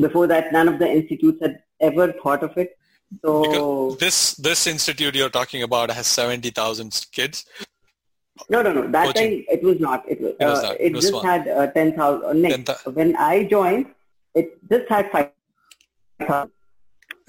[0.00, 2.77] Before that, none of the institutes had ever thought of it.
[3.24, 7.46] So because this this institute you're talking about has seventy thousand kids.
[8.50, 8.86] No, no, no.
[8.86, 9.30] That Coaching.
[9.30, 10.04] time it was not.
[10.08, 10.32] It was.
[10.38, 11.24] It, was uh, it, it was just one.
[11.24, 12.46] had uh, ten thousand.
[12.46, 13.86] Uh, 10, when I joined,
[14.34, 15.30] it just had five
[16.20, 16.52] thousand.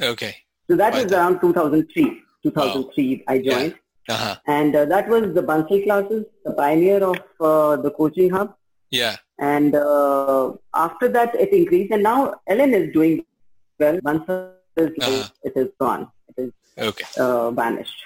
[0.01, 0.35] Okay.
[0.69, 2.21] So that was around 2003.
[2.43, 3.33] 2003, oh.
[3.33, 3.75] I joined.
[4.07, 4.13] Yeah.
[4.13, 4.35] Uh-huh.
[4.47, 8.55] And uh, that was the Bansal classes, the pioneer of uh, the coaching hub.
[8.91, 9.17] Yeah.
[9.39, 13.23] And uh, after that, it increased, and now Allen is doing
[13.79, 13.99] well.
[13.99, 15.27] Bansal is uh-huh.
[15.43, 16.07] it is gone.
[16.29, 17.05] It is okay.
[17.17, 17.99] uh, vanished.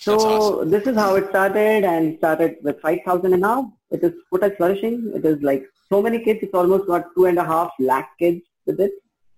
[0.00, 0.70] So awesome.
[0.70, 5.12] this is how it started and started with 5,000 and now it is Kota flourishing.
[5.14, 6.40] It is like so many kids.
[6.42, 8.92] It's almost got two and a half lakh kids with it.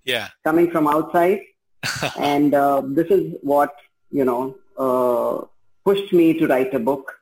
[0.05, 0.29] Yeah.
[0.42, 1.42] Coming from outside.
[2.18, 3.76] and uh, this is what,
[4.11, 5.46] you know, uh,
[5.85, 7.12] pushed me to write a book.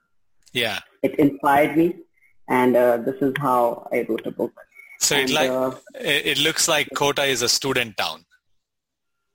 [0.54, 0.78] Yeah.
[1.02, 1.96] It inspired me.
[2.48, 4.54] And uh, this is how I wrote a book.
[5.00, 8.24] So and, it like uh, it looks like Kota is a student town.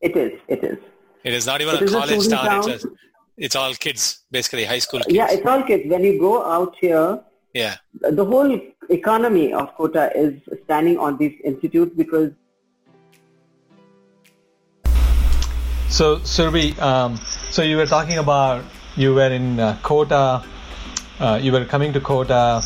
[0.01, 0.39] It is.
[0.47, 0.77] It is.
[1.23, 2.45] It is not even it a college a town.
[2.45, 2.69] town.
[2.69, 2.89] It's, a,
[3.37, 5.15] it's all kids, basically high school kids.
[5.15, 5.89] Yeah, it's all kids.
[5.89, 7.19] When you go out here,
[7.53, 8.59] yeah, the whole
[8.89, 12.31] economy of Kota is standing on these institutes because.
[15.89, 17.17] So, Surabhi, um,
[17.49, 18.63] so you were talking about
[18.95, 20.43] you were in uh, Kota,
[21.19, 22.61] uh, you were coming to Kota,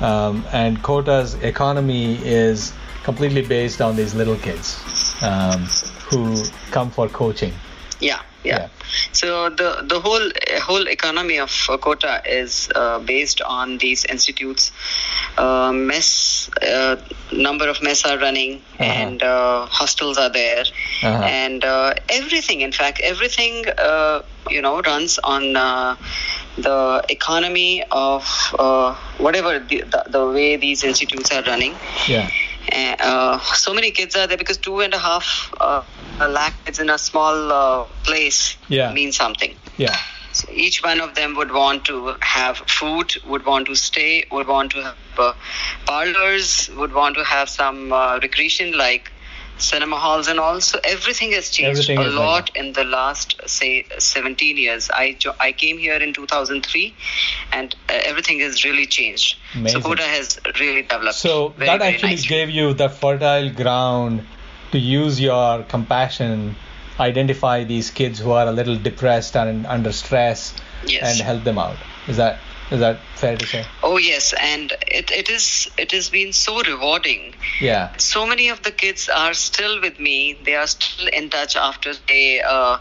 [0.00, 2.72] um, and Kota's economy is
[3.04, 4.82] completely based on these little kids.
[5.22, 5.66] Um,
[6.14, 7.52] who come for coaching.
[8.00, 8.58] Yeah, yeah.
[8.58, 8.68] yeah.
[9.12, 10.30] So the the whole
[10.62, 11.50] whole economy of
[11.80, 14.72] Kota is uh, based on these institutes.
[15.38, 16.96] Uh, mess uh,
[17.32, 18.84] number of mess are running, uh-huh.
[18.84, 20.64] and uh, hostels are there,
[21.02, 21.24] uh-huh.
[21.24, 22.60] and uh, everything.
[22.60, 25.52] In fact, everything uh, you know runs on
[26.56, 28.24] the economy of
[29.18, 31.74] whatever the, the, the way these institutes are running.
[32.06, 32.30] Yeah.
[32.72, 35.82] Uh, so many kids are there because two and a half uh,
[36.20, 38.92] lakh kids in a small uh, place yeah.
[38.92, 39.54] means something.
[39.76, 39.96] Yeah.
[40.32, 44.48] So each one of them would want to have food, would want to stay, would
[44.48, 45.32] want to have uh,
[45.86, 49.12] parlors, would want to have some uh, recreation like
[49.58, 53.86] cinema halls and also everything has changed everything a lot like in the last, say,
[53.98, 54.90] 17 years.
[54.92, 56.94] I I came here in 2003,
[57.52, 59.36] and uh, everything has really changed.
[59.54, 59.82] Amazing.
[59.82, 61.16] So Kota has really developed.
[61.16, 64.24] So very, that actually gave you the fertile ground
[64.72, 66.56] to use your compassion
[66.98, 70.54] identify these kids who are a little depressed and under stress
[70.86, 71.02] yes.
[71.02, 71.76] and help them out.
[72.06, 72.38] Is that
[72.70, 73.64] is that fair to say?
[73.82, 77.34] Oh yes, and it, it is it has been so rewarding.
[77.60, 77.96] Yeah.
[77.96, 80.38] So many of the kids are still with me.
[80.44, 82.78] They are still in touch after they uh,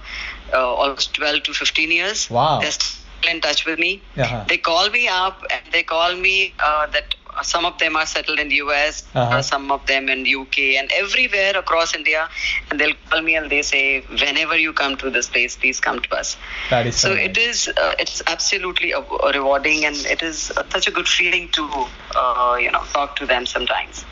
[0.54, 2.30] uh, almost 12 to 15 years.
[2.30, 2.60] Wow.
[2.60, 4.02] They're still in touch with me.
[4.17, 4.46] Uh-huh.
[4.48, 8.39] They call me up and they call me uh, that some of them are settled
[8.39, 9.38] in the US, Uh-huh.
[9.38, 12.30] uh, some of them in UK, and everywhere across India.
[12.69, 16.00] And they'll call me and they say, whenever you come to this place, please come
[16.02, 16.38] to us.
[16.69, 17.10] That is so.
[17.10, 17.30] So nice.
[17.30, 17.67] it is.
[17.67, 18.93] Uh, it's absolutely
[19.34, 21.69] rewarding, and it is such a good feeling to,
[22.15, 24.06] uh, you know, talk to them sometimes.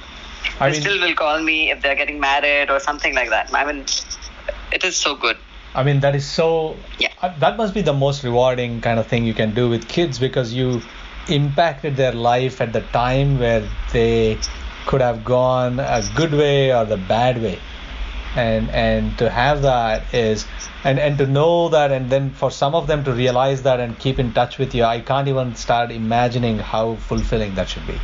[0.60, 3.54] I they mean, still will call me if they're getting married or something like that.
[3.54, 3.86] I mean,
[4.72, 5.38] it is so good.
[5.74, 6.76] I mean that is so.
[7.00, 7.10] Yeah.
[7.22, 10.20] uh, That must be the most rewarding kind of thing you can do with kids
[10.20, 10.82] because you
[11.30, 14.38] impacted their life at the time where they
[14.86, 17.60] could have gone a good way or the bad way
[18.36, 20.46] and and to have that is
[20.84, 23.98] and and to know that and then for some of them to realize that and
[24.00, 28.00] keep in touch with you i can't even start imagining how fulfilling that should be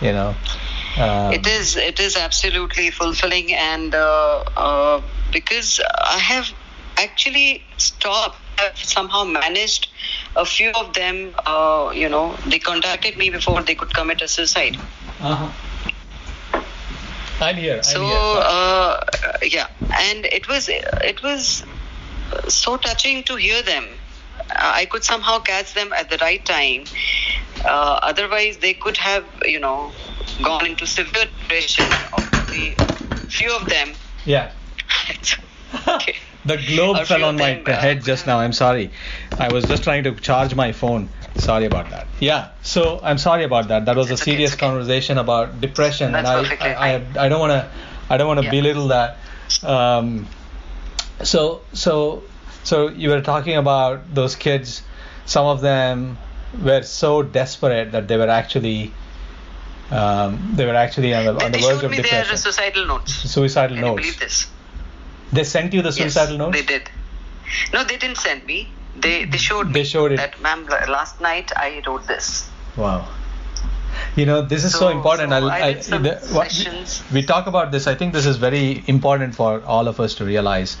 [0.00, 0.34] you know
[0.98, 1.76] um, It is.
[1.76, 6.52] It is absolutely fulfilling, and uh, uh, because I have
[6.96, 8.38] actually stopped.
[8.58, 9.88] I've somehow managed
[10.36, 11.34] a few of them.
[11.46, 14.76] Uh, you know, they contacted me before they could commit a suicide.
[15.20, 15.50] uh-huh.
[17.40, 18.16] i'm here I'm so here.
[18.16, 19.00] Uh,
[19.42, 19.66] yeah
[19.98, 21.64] and it was it was
[22.48, 23.84] so touching to hear them
[24.56, 26.84] i could somehow catch them at the right time
[27.64, 29.92] uh, otherwise they could have you know
[30.42, 31.84] gone into severe depression
[32.48, 32.74] the
[33.28, 33.92] few of them
[34.24, 34.52] yeah
[35.88, 36.16] okay.
[36.44, 38.38] The globe fell on my them, head just now.
[38.38, 38.90] I'm sorry.
[39.38, 41.08] I was just trying to charge my phone.
[41.36, 42.06] Sorry about that.
[42.18, 42.48] Yeah.
[42.62, 43.84] So I'm sorry about that.
[43.86, 44.60] That was a okay, serious okay.
[44.60, 47.70] conversation about depression, That's and I, I, I, I don't want to,
[48.08, 48.50] I don't want to Yeah.
[48.50, 49.18] belittle that.
[49.62, 50.26] Um,
[51.22, 52.22] so, so,
[52.64, 54.82] so you were talking about those kids.
[55.26, 56.18] Some of them
[56.62, 58.92] were so desperate that they were actually,
[59.90, 62.86] um, they were actually on the on the they verge showed of me their suicidal
[62.86, 64.00] notes Suicidal can you notes.
[64.02, 64.46] believe this
[65.32, 66.54] They sent you the suicidal note?
[66.54, 66.66] yes, notes.
[66.66, 66.90] they did
[67.72, 68.58] no they didn't send me
[68.96, 70.16] they they showed They showed it.
[70.16, 73.08] that ma'am last night i wrote this Wow.
[74.16, 75.30] You know, this is so, So- important.
[75.30, 77.02] so I'll, I I, did some the- what- sessions.
[77.12, 77.86] we talk about this.
[77.92, 80.76] I think this is very important for all of us to realize,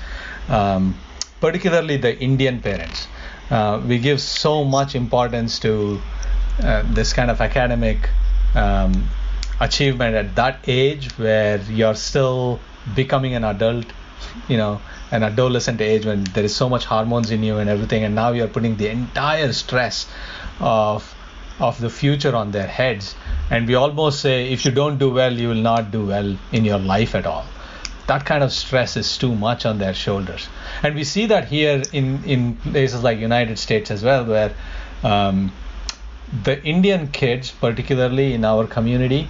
[0.48, 0.94] um,
[1.40, 3.08] particularly the Indian parents.
[3.50, 5.72] Uh, we give so much importance to
[6.62, 8.08] uh, this kind of academic
[8.54, 9.08] um,
[9.60, 12.60] achievement at that age where you're still
[12.94, 13.86] becoming an adult,
[14.48, 18.04] you know, an adolescent age when there is so much hormones in you and everything,
[18.04, 20.08] and now you're putting the entire stress
[20.60, 21.14] of
[21.58, 23.14] of the future on their heads.
[23.50, 26.64] And we almost say, if you don't do well, you will not do well in
[26.64, 27.44] your life at all.
[28.06, 30.48] That kind of stress is too much on their shoulders.
[30.82, 34.54] And we see that here in, in places like United States as well, where
[35.04, 35.52] um,
[36.44, 39.28] the Indian kids, particularly in our community,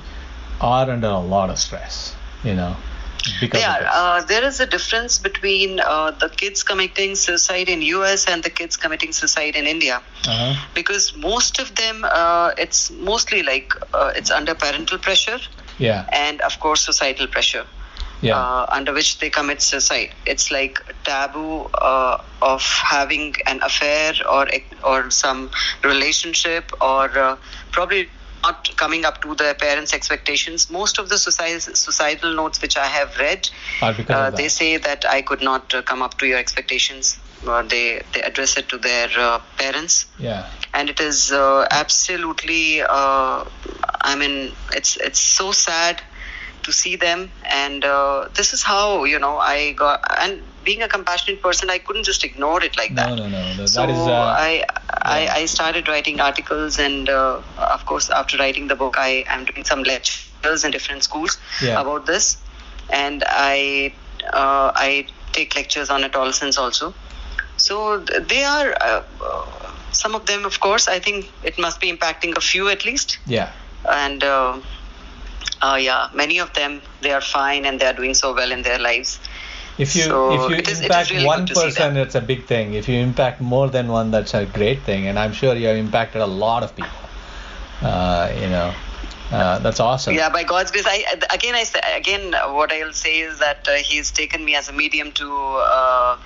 [0.60, 2.76] are under a lot of stress, you know,
[3.28, 3.84] are.
[3.90, 8.50] Uh, there is a difference between uh, the kids committing suicide in US and the
[8.50, 10.54] kids committing suicide in India, Uh-huh.
[10.74, 15.38] because most of them, uh, it's mostly like uh, it's under parental pressure
[15.78, 17.64] Yeah, and of course societal pressure.
[18.22, 20.10] yeah, Uh, under which they commit suicide.
[20.26, 22.62] It's like taboo uh, of
[22.96, 24.46] having an affair or
[24.82, 25.50] or some
[25.82, 27.36] relationship or uh,
[27.72, 28.08] probably
[28.42, 30.70] not coming up to their parents' expectations.
[30.70, 33.48] Most of the societal societal notes which I have read,
[33.82, 37.18] uh, they say that I could not uh, come up to your expectations.
[37.46, 42.82] Or they they address it to their uh, parents yeah, and it is uh, absolutely
[42.82, 43.44] uh,
[44.02, 46.02] i mean it's it's so sad
[46.62, 50.88] to see them and uh, this is how you know i got and being a
[50.88, 53.90] compassionate person i couldn't just ignore it like that no, no, no, that, so that
[53.90, 53.98] is.
[54.06, 54.64] Uh, I,
[55.02, 59.44] I I started writing articles, and uh, of course, after writing the book, I am
[59.44, 61.80] doing some lectures in different schools Yeah.
[61.80, 62.36] about this,
[62.90, 63.94] and I
[64.32, 66.94] uh, I take lectures on adolescence also.
[67.56, 69.46] So th- they are uh, uh,
[69.92, 70.88] some of them, of course.
[70.88, 73.50] I think it must be impacting a few at least, yeah.
[73.88, 74.22] and
[75.62, 78.62] uh, yeah, many of them they are fine and they are doing so well in
[78.62, 79.18] their lives.
[79.78, 82.20] If you So if you is- impact really one good to see person, it's a
[82.20, 82.74] big thing.
[82.74, 85.06] If you impact more than one, that's a great thing.
[85.06, 86.98] And I'm sure you have impacted a lot of people.
[87.82, 88.74] Uh, you know,
[89.32, 90.14] uh, that's awesome.
[90.14, 90.86] Yeah, by God's grace.
[90.86, 94.68] I again, I say- again, what I'll say is that uh, He's taken me as
[94.68, 95.30] a medium to
[95.78, 96.16] uh,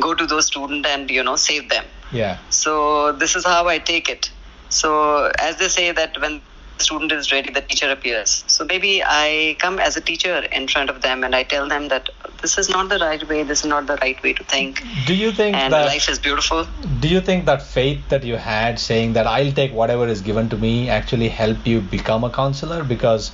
[0.00, 1.84] go to those students and you know save them.
[2.10, 2.38] Yeah.
[2.50, 4.30] So this is how I take it.
[4.70, 6.40] So as they say that when
[6.78, 8.44] student is ready, the teacher appears.
[8.46, 11.88] So maybe I come as a teacher in front of them and I tell them
[11.88, 12.10] that
[12.42, 14.82] this is not the right way, this is not the right way to think.
[15.06, 16.66] Do you think and that life is beautiful?
[17.00, 20.48] Do you think that faith that you had saying that I'll take whatever is given
[20.50, 22.84] to me actually helped you become a counselor?
[22.84, 23.32] Because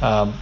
[0.00, 0.34] um,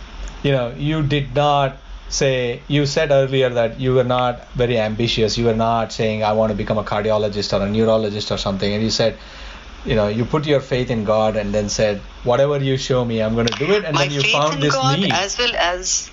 [0.43, 1.79] you know, you did not
[2.09, 6.33] say you said earlier that you were not very ambitious you were not saying i
[6.33, 9.17] want to become a cardiologist or a neurologist or something and you said
[9.85, 13.21] you know you put your faith in god and then said whatever you show me
[13.23, 15.55] i'm going to do it and My then you found this god need as well
[15.57, 16.11] as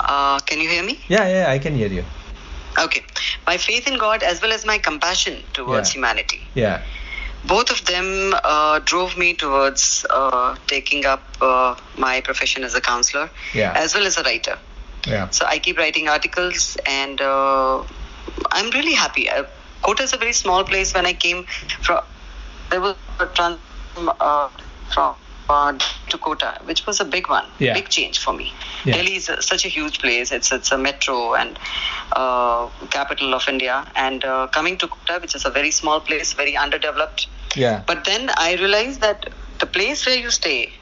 [0.00, 2.04] uh, can you hear me yeah yeah i can hear you
[2.78, 3.02] okay
[3.46, 5.94] my faith in god as well as my compassion towards yeah.
[5.94, 6.82] humanity yeah
[7.46, 12.80] both of them uh, drove me towards uh, taking up uh, my profession as a
[12.80, 13.72] counselor yeah.
[13.76, 14.58] as well as a writer.
[15.06, 15.30] Yeah.
[15.30, 17.84] So I keep writing articles and uh,
[18.50, 19.30] I'm really happy.
[19.30, 19.44] Uh,
[19.82, 20.94] Kota is a very small place.
[20.94, 21.44] When I came
[21.82, 22.00] from,
[22.70, 23.58] there was a trans
[23.96, 24.48] uh,
[24.92, 25.14] from
[25.48, 27.74] uh, to Kota, which was a big one, yeah.
[27.74, 28.52] big change for me.
[28.84, 28.96] Yeah.
[28.96, 30.30] Delhi is a, such a huge place.
[30.30, 31.58] It's it's a metro and
[32.12, 33.90] uh, capital of India.
[33.96, 37.28] And uh, coming to Kota, which is a very small place, very underdeveloped.
[37.56, 37.82] Yeah.
[37.86, 40.72] But then I realized that the place where you stay,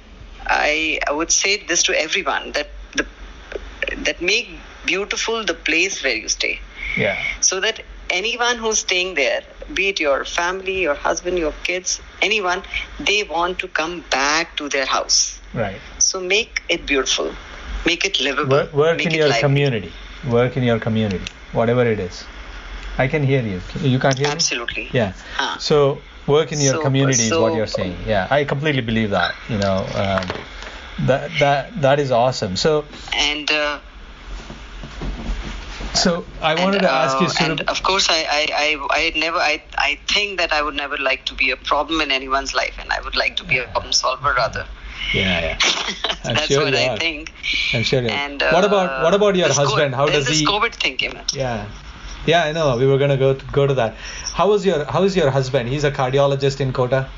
[0.47, 3.07] I, I would say this to everyone that the
[3.99, 4.51] that make
[4.85, 6.61] beautiful the place where you stay.
[6.97, 7.23] Yeah.
[7.41, 9.43] So that anyone who's staying there,
[9.75, 12.63] be it your family, your husband, your kids, anyone,
[13.01, 15.41] they want to come back to their house.
[15.55, 15.81] Right.
[15.99, 17.35] So make it beautiful,
[17.85, 18.51] make it livable.
[18.51, 19.41] Work, work in your lively.
[19.41, 19.93] community.
[20.29, 22.25] Work in your community, whatever it is.
[22.99, 23.61] I can hear you.
[23.81, 24.85] You can't hear Absolutely.
[24.85, 24.89] me.
[24.89, 24.99] Absolutely.
[24.99, 25.13] Yeah.
[25.37, 25.59] Huh.
[25.59, 27.97] So work in your So- community is what you're saying.
[28.07, 29.35] Yeah, I completely believe that.
[29.49, 30.27] You know, um,
[31.07, 32.57] that that that is awesome.
[32.57, 33.79] So And uh,
[35.97, 38.47] so I wanted and, to ask you, uh, sort and of, of course, I, I,
[38.65, 42.01] I, I never, I, I think that I would never like to be a problem
[42.01, 44.67] in anyone's life, and I would like to be a problem solver rather.
[45.13, 45.59] yeah, yeah.
[46.25, 46.97] That's sure what I are.
[46.99, 47.33] think.
[47.73, 48.03] I'm sure.
[48.03, 49.93] And what about uh, what about your husband?
[49.95, 50.47] co- How does this he?
[50.47, 51.19] COVID thing came.
[51.33, 51.67] Yeah.
[52.27, 52.77] Yeah, I know.
[52.77, 53.95] We were gonna go to, go to that.
[54.33, 55.69] How is your How is your husband?
[55.69, 57.09] He's a cardiologist in Kota.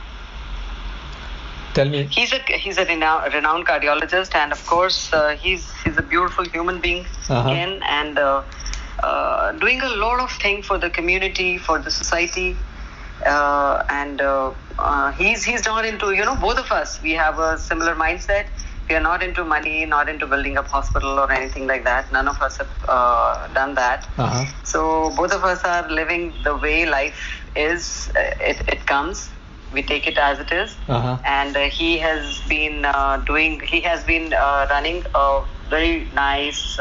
[1.74, 2.04] Tell me.
[2.10, 6.44] He's a he's a renowned, renowned cardiologist, and of course, uh, he's he's a beautiful
[6.44, 7.48] human being Uh-huh.
[7.50, 8.42] again, and uh,
[9.02, 12.56] uh, doing a lot of things for the community, for the society,
[13.26, 17.00] uh, and uh, uh, he's he's not into you know both of us.
[17.02, 18.46] We have a similar mindset.
[18.88, 22.10] We are not into money, not into building up hospital or anything like that.
[22.10, 24.08] None of us have uh, done that.
[24.16, 24.46] Uh-huh.
[24.64, 28.10] So both of us are living the way life is.
[28.16, 29.30] It, it comes.
[29.74, 30.74] We take it as it is.
[30.88, 31.18] Uh-huh.
[31.26, 33.60] And uh, he has been uh, doing.
[33.60, 36.78] He has been uh, running a very nice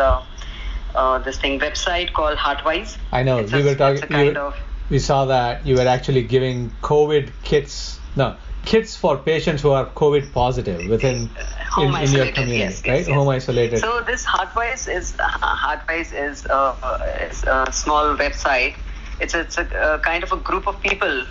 [0.97, 2.97] uh, uh, this thing website called Heartwise.
[3.11, 3.37] I know.
[3.39, 4.03] It's we a- were talking.
[4.03, 4.55] a we kind were- of
[4.89, 7.99] we saw that you were actually giving COVID kits.
[8.15, 8.35] No,
[8.65, 11.29] kits for patients who are COVID positive within
[11.71, 13.07] home in, in your community, yes, yes, right?
[13.07, 13.15] yes.
[13.17, 13.79] Home isolated.
[13.79, 15.27] So this Heartwise is uh,
[15.65, 18.75] Heartwise is, uh, uh, is a small website.
[19.19, 21.25] It's a, it's a uh, kind of a group of people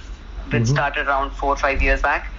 [0.51, 0.67] which Mhm.
[0.77, 2.31] started around four or five years back,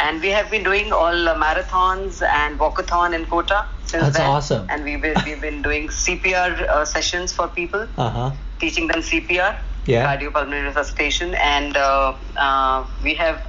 [0.00, 4.26] and we have been doing all uh, marathons and walkathon in Kota since That's then.
[4.30, 4.66] awesome.
[4.70, 8.30] And we've been, we've been doing CPR uh, sessions for people, Uh huh.
[8.60, 10.04] teaching them CPR, Yeah.
[10.06, 13.40] cardiopulmonary resuscitation, and uh, uh, we have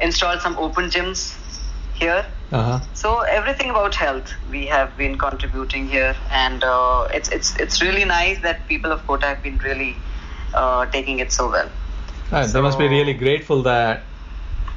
[0.00, 1.36] installed some open gyms
[1.94, 2.78] here Uh huh.
[2.94, 8.04] so everything about health we have been contributing here, and uh, it's it's it's really
[8.04, 9.96] nice that people of Kota have been really
[10.54, 11.70] uh, taking it so well.
[12.30, 14.04] Uh, they must be really grateful that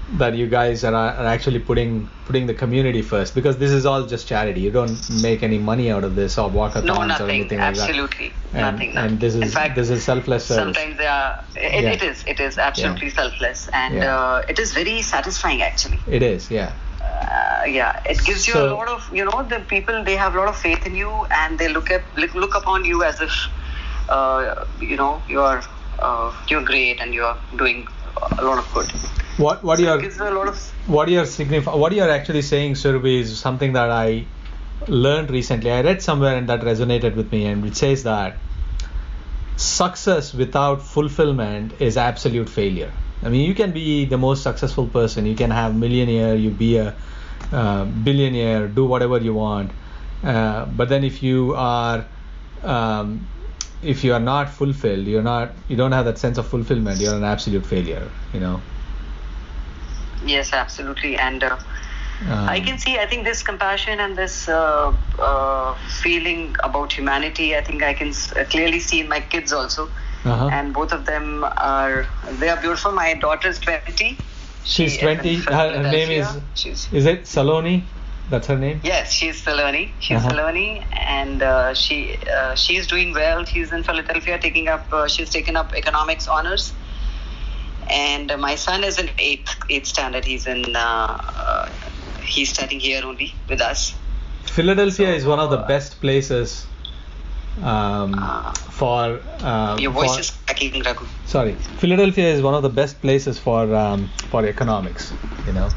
[0.07, 4.05] that you guys are, are actually putting putting the community first because this is all
[4.05, 4.61] just charity.
[4.61, 7.89] You don't make any money out of this or walkathons No, or anything like that.
[7.89, 8.97] absolutely nothing, nothing.
[8.97, 10.75] and this is In fact, this is selfless service.
[10.77, 11.43] sometimes they are.
[11.55, 11.91] It, Yeah.
[11.93, 12.23] it is.
[12.27, 14.15] It is absolutely selfless, and Yeah.
[14.15, 15.99] uh, it is very satisfying actually.
[16.07, 16.73] It is, yeah.
[17.01, 20.37] uh, yeah, it gives you a lot of you know the people they have a
[20.37, 23.33] lot of faith in you and they look at look, look upon you as if
[24.09, 25.61] uh, you know you're
[25.99, 27.87] uh, you're great and you're doing
[28.39, 28.91] a lot of good.
[29.37, 30.57] What what So you're it gives a lot of
[30.87, 34.25] what you're signify what you're actually saying, Surabhi, is something that I
[34.87, 35.71] learned recently.
[35.71, 38.37] I read somewhere and that resonated with me, and it says that
[39.57, 42.91] success without fulfillment is absolute failure.
[43.23, 46.77] I mean, you can be the most successful person, you can have millionaire, you be
[46.77, 46.95] a
[47.51, 49.71] uh, billionaire, do whatever you want,
[50.23, 52.05] uh, but then if you are
[52.63, 53.27] um,
[53.81, 57.01] if you are not fulfilled, you're not you don't have that sense of fulfillment.
[57.01, 58.09] You're an absolute failure.
[58.31, 58.61] You know.
[60.25, 61.43] Yes, absolutely, and.
[61.43, 61.57] Uh,
[62.33, 62.91] Um, I can see.
[62.97, 67.47] I think this compassion and this uh, uh, feeling about humanity.
[67.57, 69.83] I think I can s- uh, clearly see in my kids also,
[70.33, 70.47] Uh-huh.
[70.59, 72.05] and both of them are
[72.39, 72.93] they are beautiful.
[72.99, 74.17] My daughter is twenty,
[74.63, 75.35] She's she 20.
[75.57, 76.31] Her, her, name is.
[76.61, 77.75] She's, is it Saloni?
[78.29, 78.79] That's her name.
[78.93, 79.83] Yes, she's Saloni.
[79.99, 80.29] She's uh-huh.
[80.29, 80.69] Saloni,
[81.19, 81.99] and uh, she
[82.37, 83.43] uh, she's doing well.
[83.53, 84.87] She's in Philadelphia, taking up.
[85.01, 86.71] Uh, she's taken up economics honors.
[87.89, 90.25] And my son is in eighth eighth standard.
[90.25, 90.75] He's in.
[90.75, 91.69] Uh, uh,
[92.23, 93.95] he's studying here only with us.
[94.45, 96.65] Philadelphia so, is one of the best places
[97.61, 99.21] um, uh, for.
[99.39, 101.05] Uh, your voice for, is cracking, Raghu.
[101.25, 105.13] Sorry, Philadelphia is one of the best places for um, for economics.
[105.45, 105.69] You know,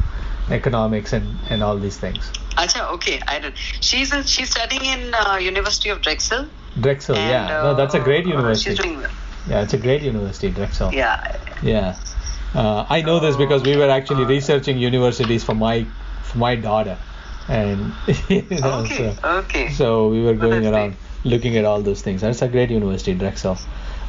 [0.50, 2.30] economics and, and all these things.
[2.56, 3.56] Acha, okay, I don't.
[3.56, 6.48] She's in, she's studying in uh, University of Drexel.
[6.80, 8.70] Drexel, and, yeah, no, that's a great uh, university.
[8.70, 9.10] she's doing well.
[9.48, 10.92] Yeah, it's a great university, Drexel.
[10.92, 11.36] Yeah.
[11.62, 11.96] Yeah.
[12.54, 15.86] Uh, I know this because we were actually researching universities for my
[16.22, 16.98] for my daughter,
[17.48, 17.92] and
[18.28, 19.68] you know, okay, so, okay.
[19.70, 22.20] So we were going around looking at all those things.
[22.20, 23.58] That's a great university, Drexel.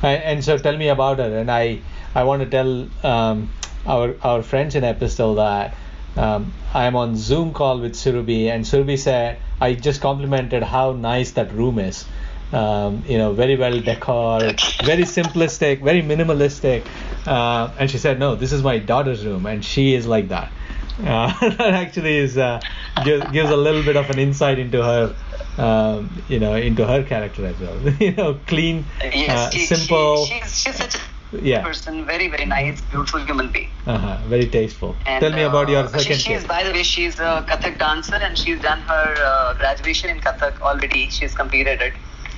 [0.02, 1.32] And, and so tell me about it.
[1.32, 1.82] And I
[2.16, 3.50] I want to tell um,
[3.86, 5.76] our our friends in Epistle that
[6.16, 11.32] um, I'm on Zoom call with Surabhi, and Surabhi said I just complimented how nice
[11.32, 12.06] that room is.
[12.52, 16.88] Um, you know, very well decorated, very simplistic, very minimalistic.
[17.28, 20.52] Uh, and she said, "No, this is my daughter's room, and she is like that."
[21.00, 22.60] Uh, that actually is uh,
[23.06, 25.16] gives, gives a little bit of an insight into her
[25.60, 27.78] um, you know, into her character as well.
[28.00, 30.26] you know, clean, yes, uh, she, simple.
[30.26, 31.00] She, she's, she's such a
[31.42, 31.62] yeah.
[31.64, 33.70] person, very very nice, beautiful human being.
[33.86, 34.18] Uh-huh.
[34.28, 34.96] Very tasteful.
[35.06, 36.18] And, Tell me about your uh, second.
[36.18, 40.10] She, she's by the way, she's a Kathak dancer, and she's done her uh, graduation
[40.10, 41.10] in Kathak already.
[41.10, 41.94] She's completed it.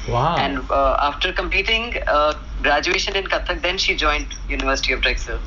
[0.08, 0.38] Wow.
[0.38, 5.40] And uh, after completing uh, graduation in Kathak, then she joined University of Drexel.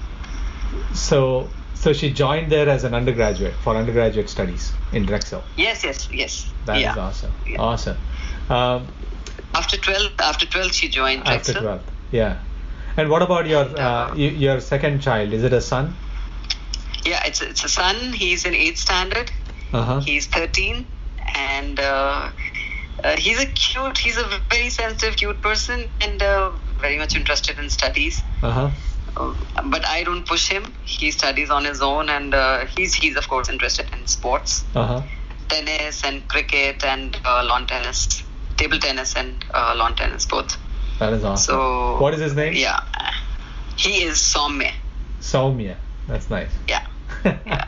[0.93, 5.43] So so she joined there as an undergraduate for undergraduate studies in Drexel.
[5.57, 6.51] Yes, yes, yes.
[6.67, 6.93] That yeah.
[6.93, 7.33] is awesome.
[7.47, 7.61] Yeah.
[7.61, 7.99] Awesome.
[8.49, 8.89] Um,
[9.55, 11.57] after 12, after 12, she joined Drexel.
[11.57, 11.83] After 12,
[12.13, 12.39] yeah.
[12.97, 15.33] And what about your uh, your second child?
[15.33, 15.95] Is it a son?
[17.05, 18.13] Yeah, it's it's a son.
[18.13, 19.31] He's in eighth standard.
[19.73, 20.01] Uh-huh.
[20.01, 20.87] He's 13,
[21.35, 22.31] and uh,
[23.03, 23.99] uh, he's a cute.
[23.99, 28.23] He's a very sensitive, cute person, and uh, very much interested in studies.
[28.43, 28.71] Uh-huh.
[29.17, 29.35] Uh,
[29.67, 30.73] but I don't push him.
[30.85, 35.03] He studies on his own, and uh, he's he's of course interested in sports, uh-huh.
[35.49, 38.23] tennis and cricket and uh, lawn tennis,
[38.57, 40.57] table tennis and uh, lawn tennis both.
[40.99, 41.55] That is awesome.
[41.55, 42.55] So what is his name?
[42.55, 42.81] Yeah,
[43.77, 44.73] he is Soumya.
[45.21, 45.77] Soumya,
[46.07, 46.51] that's nice.
[46.69, 46.87] Yeah.
[47.25, 47.65] yeah.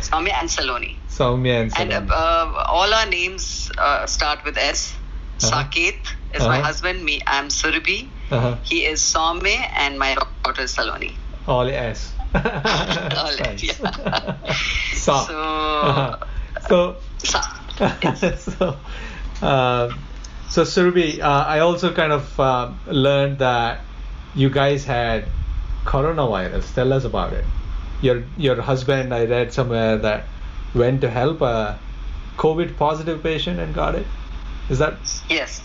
[0.00, 0.96] Soumya and Saloni.
[1.14, 1.96] Soumya and Saloni.
[1.96, 3.70] And uh, all our names
[4.06, 4.94] start with S.
[5.42, 5.64] Uh-huh.
[5.64, 5.98] Saket
[6.34, 6.48] is uh-huh.
[6.48, 7.04] my husband.
[7.04, 8.08] Me, I'm Surabhi.
[8.30, 8.56] Uh-huh.
[8.62, 11.14] He is Soumya, and my daughter is Saloni.
[11.46, 12.12] All S.
[12.34, 13.62] All S.
[13.62, 14.36] Yeah.
[14.94, 15.24] Sa.
[15.24, 15.38] So.
[15.38, 16.16] Uh-huh.
[16.68, 16.96] So.
[17.18, 17.40] Sa.
[18.36, 18.76] so.
[19.42, 19.90] Uh,
[20.48, 23.80] so Surabhi, uh, I also kind of uh, learned that
[24.34, 25.26] you guys had
[25.84, 26.74] coronavirus.
[26.74, 27.44] Tell us about it.
[28.00, 30.24] Your your husband, I read somewhere that
[30.74, 31.78] went to help a
[32.36, 34.06] COVID positive patient and got it.
[34.68, 34.94] Is that?
[35.28, 35.62] Yes.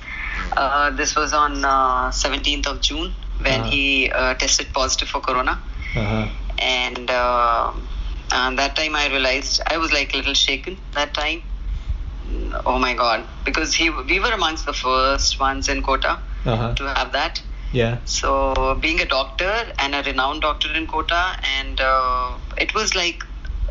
[0.53, 3.69] Uh, this was on uh, 17th of June when uh-huh.
[3.69, 5.61] he uh, tested positive for corona.
[5.95, 6.27] Uh-huh.
[6.59, 7.73] And uh,
[8.29, 11.43] that time I realized I was like a little shaken that time.
[12.65, 13.25] Oh my God.
[13.45, 16.75] Because he, we were amongst the first ones in Kota uh-huh.
[16.75, 17.41] to have that.
[17.71, 17.99] Yeah.
[18.05, 23.23] So being a doctor and a renowned doctor in Kota, and uh, it was like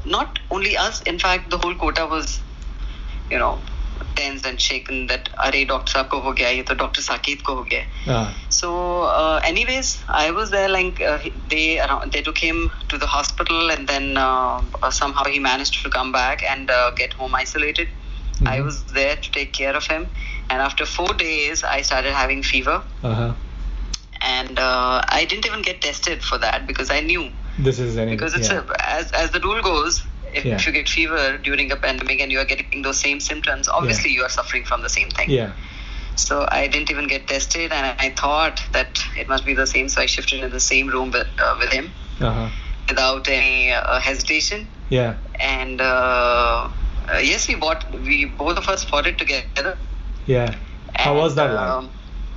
[0.05, 2.41] not only us, in fact, the whole Kota was,
[3.31, 3.59] you know,
[4.15, 7.01] tensed and shaken that, Are, doctor saab ko ho gaya, ye to Dr.
[7.01, 7.85] saab ko ho gaya.
[8.07, 8.33] Uh-huh.
[8.49, 11.19] So, uh, anyways, I was there, like, uh,
[11.49, 15.83] they around, they took him to the hospital and then uh, uh somehow he managed
[15.83, 17.89] to come back and uh, get home isolated.
[17.89, 18.49] Mm-hmm.
[18.49, 20.09] I was there to take care of him.
[20.51, 22.83] And after four days, I started having fever.
[23.03, 23.35] Uh-huh.
[24.21, 28.13] And uh, I didn't even get tested for that because I knew this is any,
[28.13, 28.65] because it's yeah.
[28.69, 30.55] a, as as the rule goes if, yeah.
[30.55, 34.11] if you get fever during a pandemic and you are getting those same symptoms, obviously
[34.11, 34.17] yeah.
[34.17, 35.31] you are suffering from the same thing.
[35.31, 35.53] Yeah.
[36.17, 39.89] So I didn't even get tested, and I thought that it must be the same.
[39.89, 42.51] So I shifted in the same room with uh, with him uh-huh.
[42.89, 44.67] without any uh, hesitation.
[44.89, 45.17] Yeah.
[45.37, 46.69] And uh,
[47.09, 47.91] uh yes, we bought.
[47.93, 49.79] We both of us bought it together.
[50.27, 50.57] Yeah.
[50.97, 51.71] How and, was that like?
[51.71, 51.91] Um,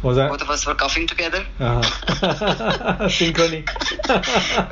[0.04, 0.30] was that?
[0.30, 1.46] Both of us were coughing together.
[1.60, 1.82] Uh-huh.
[3.08, 3.62] Synchrony.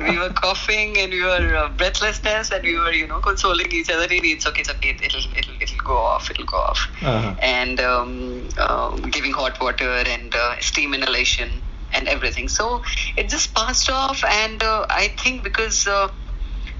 [0.00, 3.90] we were coughing and we were uh, breathlessness and we were, you know, consoling each
[3.90, 4.06] other.
[4.10, 4.90] It's okay, it's okay.
[4.90, 6.30] It'll, it'll, it'll go off.
[6.30, 6.88] It'll go off.
[7.02, 7.34] Uh-huh.
[7.40, 11.62] And um, uh, giving hot water and uh, steam inhalation
[11.92, 12.48] and everything.
[12.48, 12.82] So
[13.16, 14.24] it just passed off.
[14.24, 16.08] And uh, I think because uh,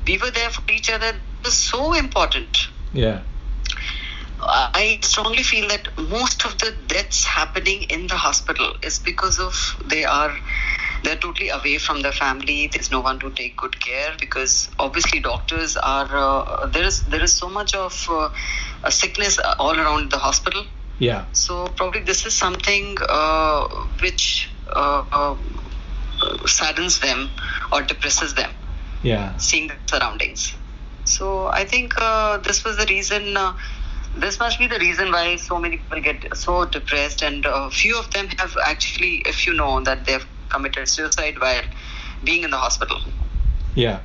[0.07, 2.69] we were there for each other, it was so important.
[2.93, 3.23] Yeah
[4.43, 9.55] I strongly feel that most of the deaths happening in the hospital is because of
[9.87, 10.35] they are
[11.03, 12.69] they're totally away from their family.
[12.73, 17.23] There's no one to take good care because obviously doctors are uh, there is there
[17.23, 18.29] is so much of uh,
[18.85, 20.67] a sickness all around the hospital.
[20.99, 21.25] Yeah.
[21.33, 23.67] So probably this is something uh,
[24.01, 25.37] which uh, uh,
[26.47, 27.31] saddens them
[27.73, 28.51] or depresses them.
[29.03, 29.37] Yeah.
[29.39, 30.55] Seeing the surroundings.
[31.05, 33.37] So I think uh, this was the reason
[34.17, 37.99] this must be the reason why so many people get so depressed and a few
[37.99, 41.63] of them have actually if you know that they've committed suicide while
[42.25, 43.01] being in the hospital.
[43.75, 44.01] Yeah.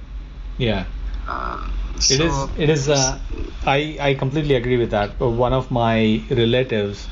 [0.57, 0.85] Yeah.
[1.27, 1.67] Uh,
[1.99, 3.17] so it is it is uh,
[3.65, 5.19] i i completely agree with that.
[5.19, 7.07] One of my relatives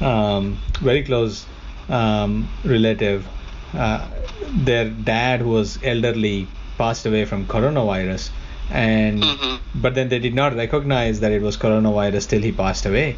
[0.00, 1.46] um, very close
[1.88, 3.28] um, relative
[3.74, 4.08] uh,
[4.52, 8.30] their dad who was elderly passed away from coronavirus
[8.70, 9.80] and mm-hmm.
[9.80, 13.16] but then they did not recognize that it was coronavirus till he passed away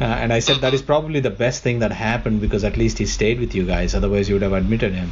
[0.00, 0.62] uh, and i said mm-hmm.
[0.62, 3.64] that is probably the best thing that happened because at least he stayed with you
[3.66, 5.10] guys otherwise you would have admitted him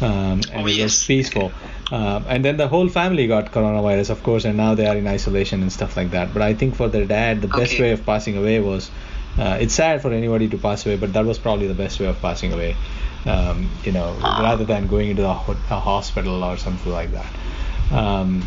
[0.00, 0.84] um, and oh, it yes.
[0.84, 1.52] was peaceful
[1.90, 5.06] uh, and then the whole family got coronavirus of course and now they are in
[5.06, 7.60] isolation and stuff like that but i think for their dad the okay.
[7.60, 8.90] best way of passing away was
[9.38, 12.06] uh, it's sad for anybody to pass away but that was probably the best way
[12.06, 12.76] of passing away
[13.26, 14.42] um, you know uh-huh.
[14.42, 17.32] rather than going into a, a, hospital or something like that
[17.92, 18.46] um,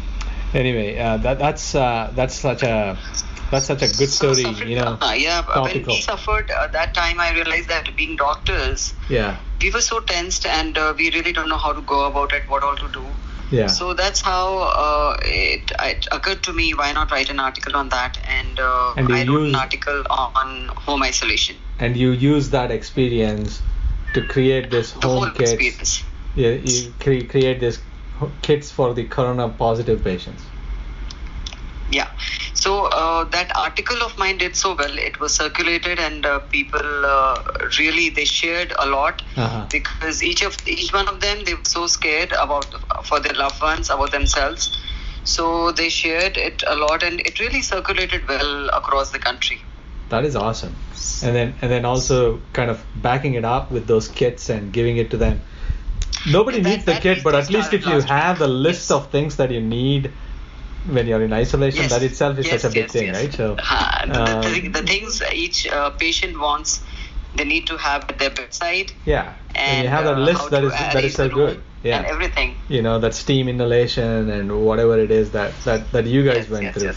[0.54, 2.98] anyway, uh, that that's uh, that's such a
[3.52, 4.98] that's such a good story, so you know.
[5.02, 5.64] Uh, yeah, topical.
[5.64, 10.00] when we suffered uh, that time, I realized that being doctors, yeah, we were so
[10.00, 12.88] tensed and uh, we really don't know how to go about it, what all to
[12.90, 13.06] do.
[13.52, 13.68] Yeah.
[13.68, 16.74] So that's how uh, it, it, occurred to me.
[16.74, 18.20] Why not write an article on that?
[18.28, 21.56] And, uh, and I wrote an article on home isolation.
[21.80, 23.62] And you use that experience
[24.14, 25.34] to create this the home.
[25.36, 26.04] Experience.
[26.36, 27.82] Yeah, you cre- create this
[28.42, 30.44] kits for the corona positive patients.
[31.92, 32.10] Yeah.
[32.54, 34.98] So uh, that article of mine did so well.
[34.98, 37.42] It was circulated and uh, people uh,
[37.80, 39.66] really they shared a lot uh-huh.
[39.72, 42.66] because each of each one of them they were so scared about
[43.06, 44.78] for their loved ones about themselves.
[45.24, 49.62] So they shared it a lot and it really circulated well across the country.
[50.10, 50.76] That is awesome.
[51.24, 54.98] And then and then also kind of backing it up with those kits and giving
[54.98, 55.42] it to them
[56.28, 58.92] nobody needs the kit, but at least if you have the list yes.
[58.92, 60.12] of things that you need
[60.88, 61.92] when you're in isolation, yes.
[61.92, 63.34] that itself is yes, such a big thing, right?
[63.34, 66.82] So uh, the, the, um, the, things each uh, patient wants,
[67.36, 68.92] they need to have at their bedside.
[69.06, 71.62] Yeah, and, you have that uh, list that is that is so good.
[71.84, 72.56] Yeah, and everything.
[72.68, 76.74] You know that steam inhalation and whatever it is that that, that you guys went
[76.74, 76.94] through.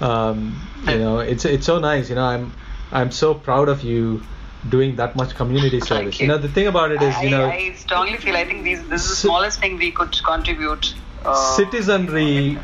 [0.00, 2.08] Um, you know, it's it's so nice.
[2.08, 2.52] You know, I'm
[2.92, 4.22] I'm so proud of you
[4.68, 6.20] doing that much community service.
[6.20, 6.24] You.
[6.24, 6.32] you.
[6.32, 8.86] know, the thing about it is, I, you know, I strongly feel I think these,
[8.88, 10.94] this is the smallest thing we could contribute.
[11.24, 12.58] Uh, citizenry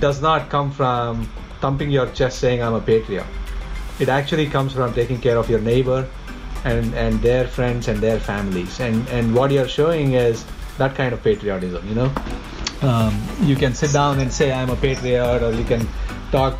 [0.00, 1.28] does not come from
[1.60, 3.26] thumping your chest saying I'm a patriot.
[3.98, 6.08] It actually comes from taking care of your neighbor
[6.64, 8.80] and and their friends and their families.
[8.80, 10.44] And and what you're showing is
[10.78, 11.86] that kind of patriotism.
[11.88, 12.12] You know,
[12.82, 15.86] um, you can sit down and say I'm a patriot, or you can
[16.30, 16.58] talk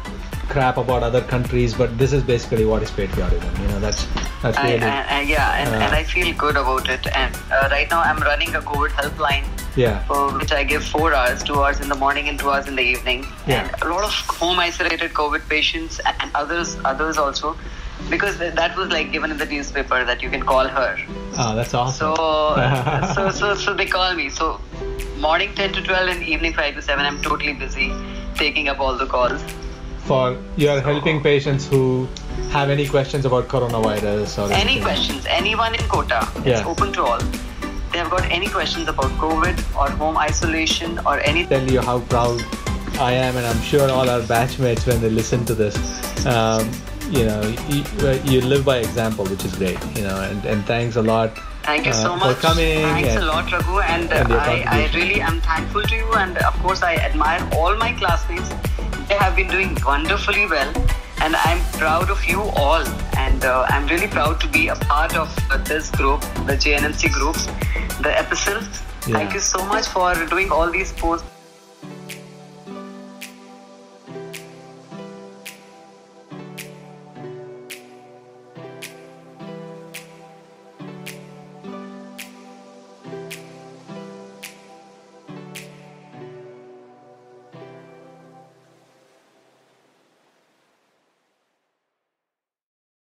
[0.50, 3.62] crap about other countries, but this is basically what is patriotism.
[3.62, 4.06] You know, that's
[4.42, 4.82] that's really.
[4.82, 7.06] I, I, yeah, and, uh, and I feel good about it.
[7.16, 9.44] And uh, right now, I'm running a COVID helpline.
[9.76, 10.04] Yeah.
[10.04, 12.74] For which I give four hours, two hours in the morning and two hours in
[12.74, 13.24] the evening.
[13.46, 13.68] Yeah.
[13.72, 17.56] And a lot of home isolated COVID patients and others, others also,
[18.10, 20.98] because that was like given in the newspaper that you can call her.
[21.38, 22.16] Oh, that's awesome.
[22.16, 24.28] So, so, so, so they call me.
[24.28, 24.60] So,
[25.18, 27.92] morning 10 to 12 and evening 5 to 7, I'm totally busy
[28.34, 29.40] taking up all the calls
[30.10, 31.82] for you're helping patients who
[32.54, 36.54] have any questions about coronavirus or any questions anyone in kota yeah.
[36.54, 37.20] it's open to all
[37.92, 41.98] they have got any questions about covid or home isolation or anything tell you how
[42.14, 42.42] proud
[43.08, 45.78] i am and i'm sure all our batchmates when they listen to this
[46.26, 46.72] um,
[47.18, 47.84] you know you,
[48.32, 51.86] you, live by example which is great you know and, and thanks a lot Thank
[51.86, 52.36] you so uh, much.
[52.36, 52.78] For coming.
[52.82, 53.80] Thanks and, a lot, Raghu.
[53.80, 56.10] And, and I, I really am thankful to you.
[56.14, 58.48] And of course, I admire all my classmates
[59.10, 60.72] they have been doing wonderfully well,
[61.20, 62.86] and I'm proud of you all.
[63.18, 67.12] And uh, I'm really proud to be a part of uh, this group, the JNMC
[67.12, 67.46] groups,
[68.02, 68.68] the epistles.
[69.08, 69.16] Yeah.
[69.16, 71.26] Thank you so much for doing all these posts.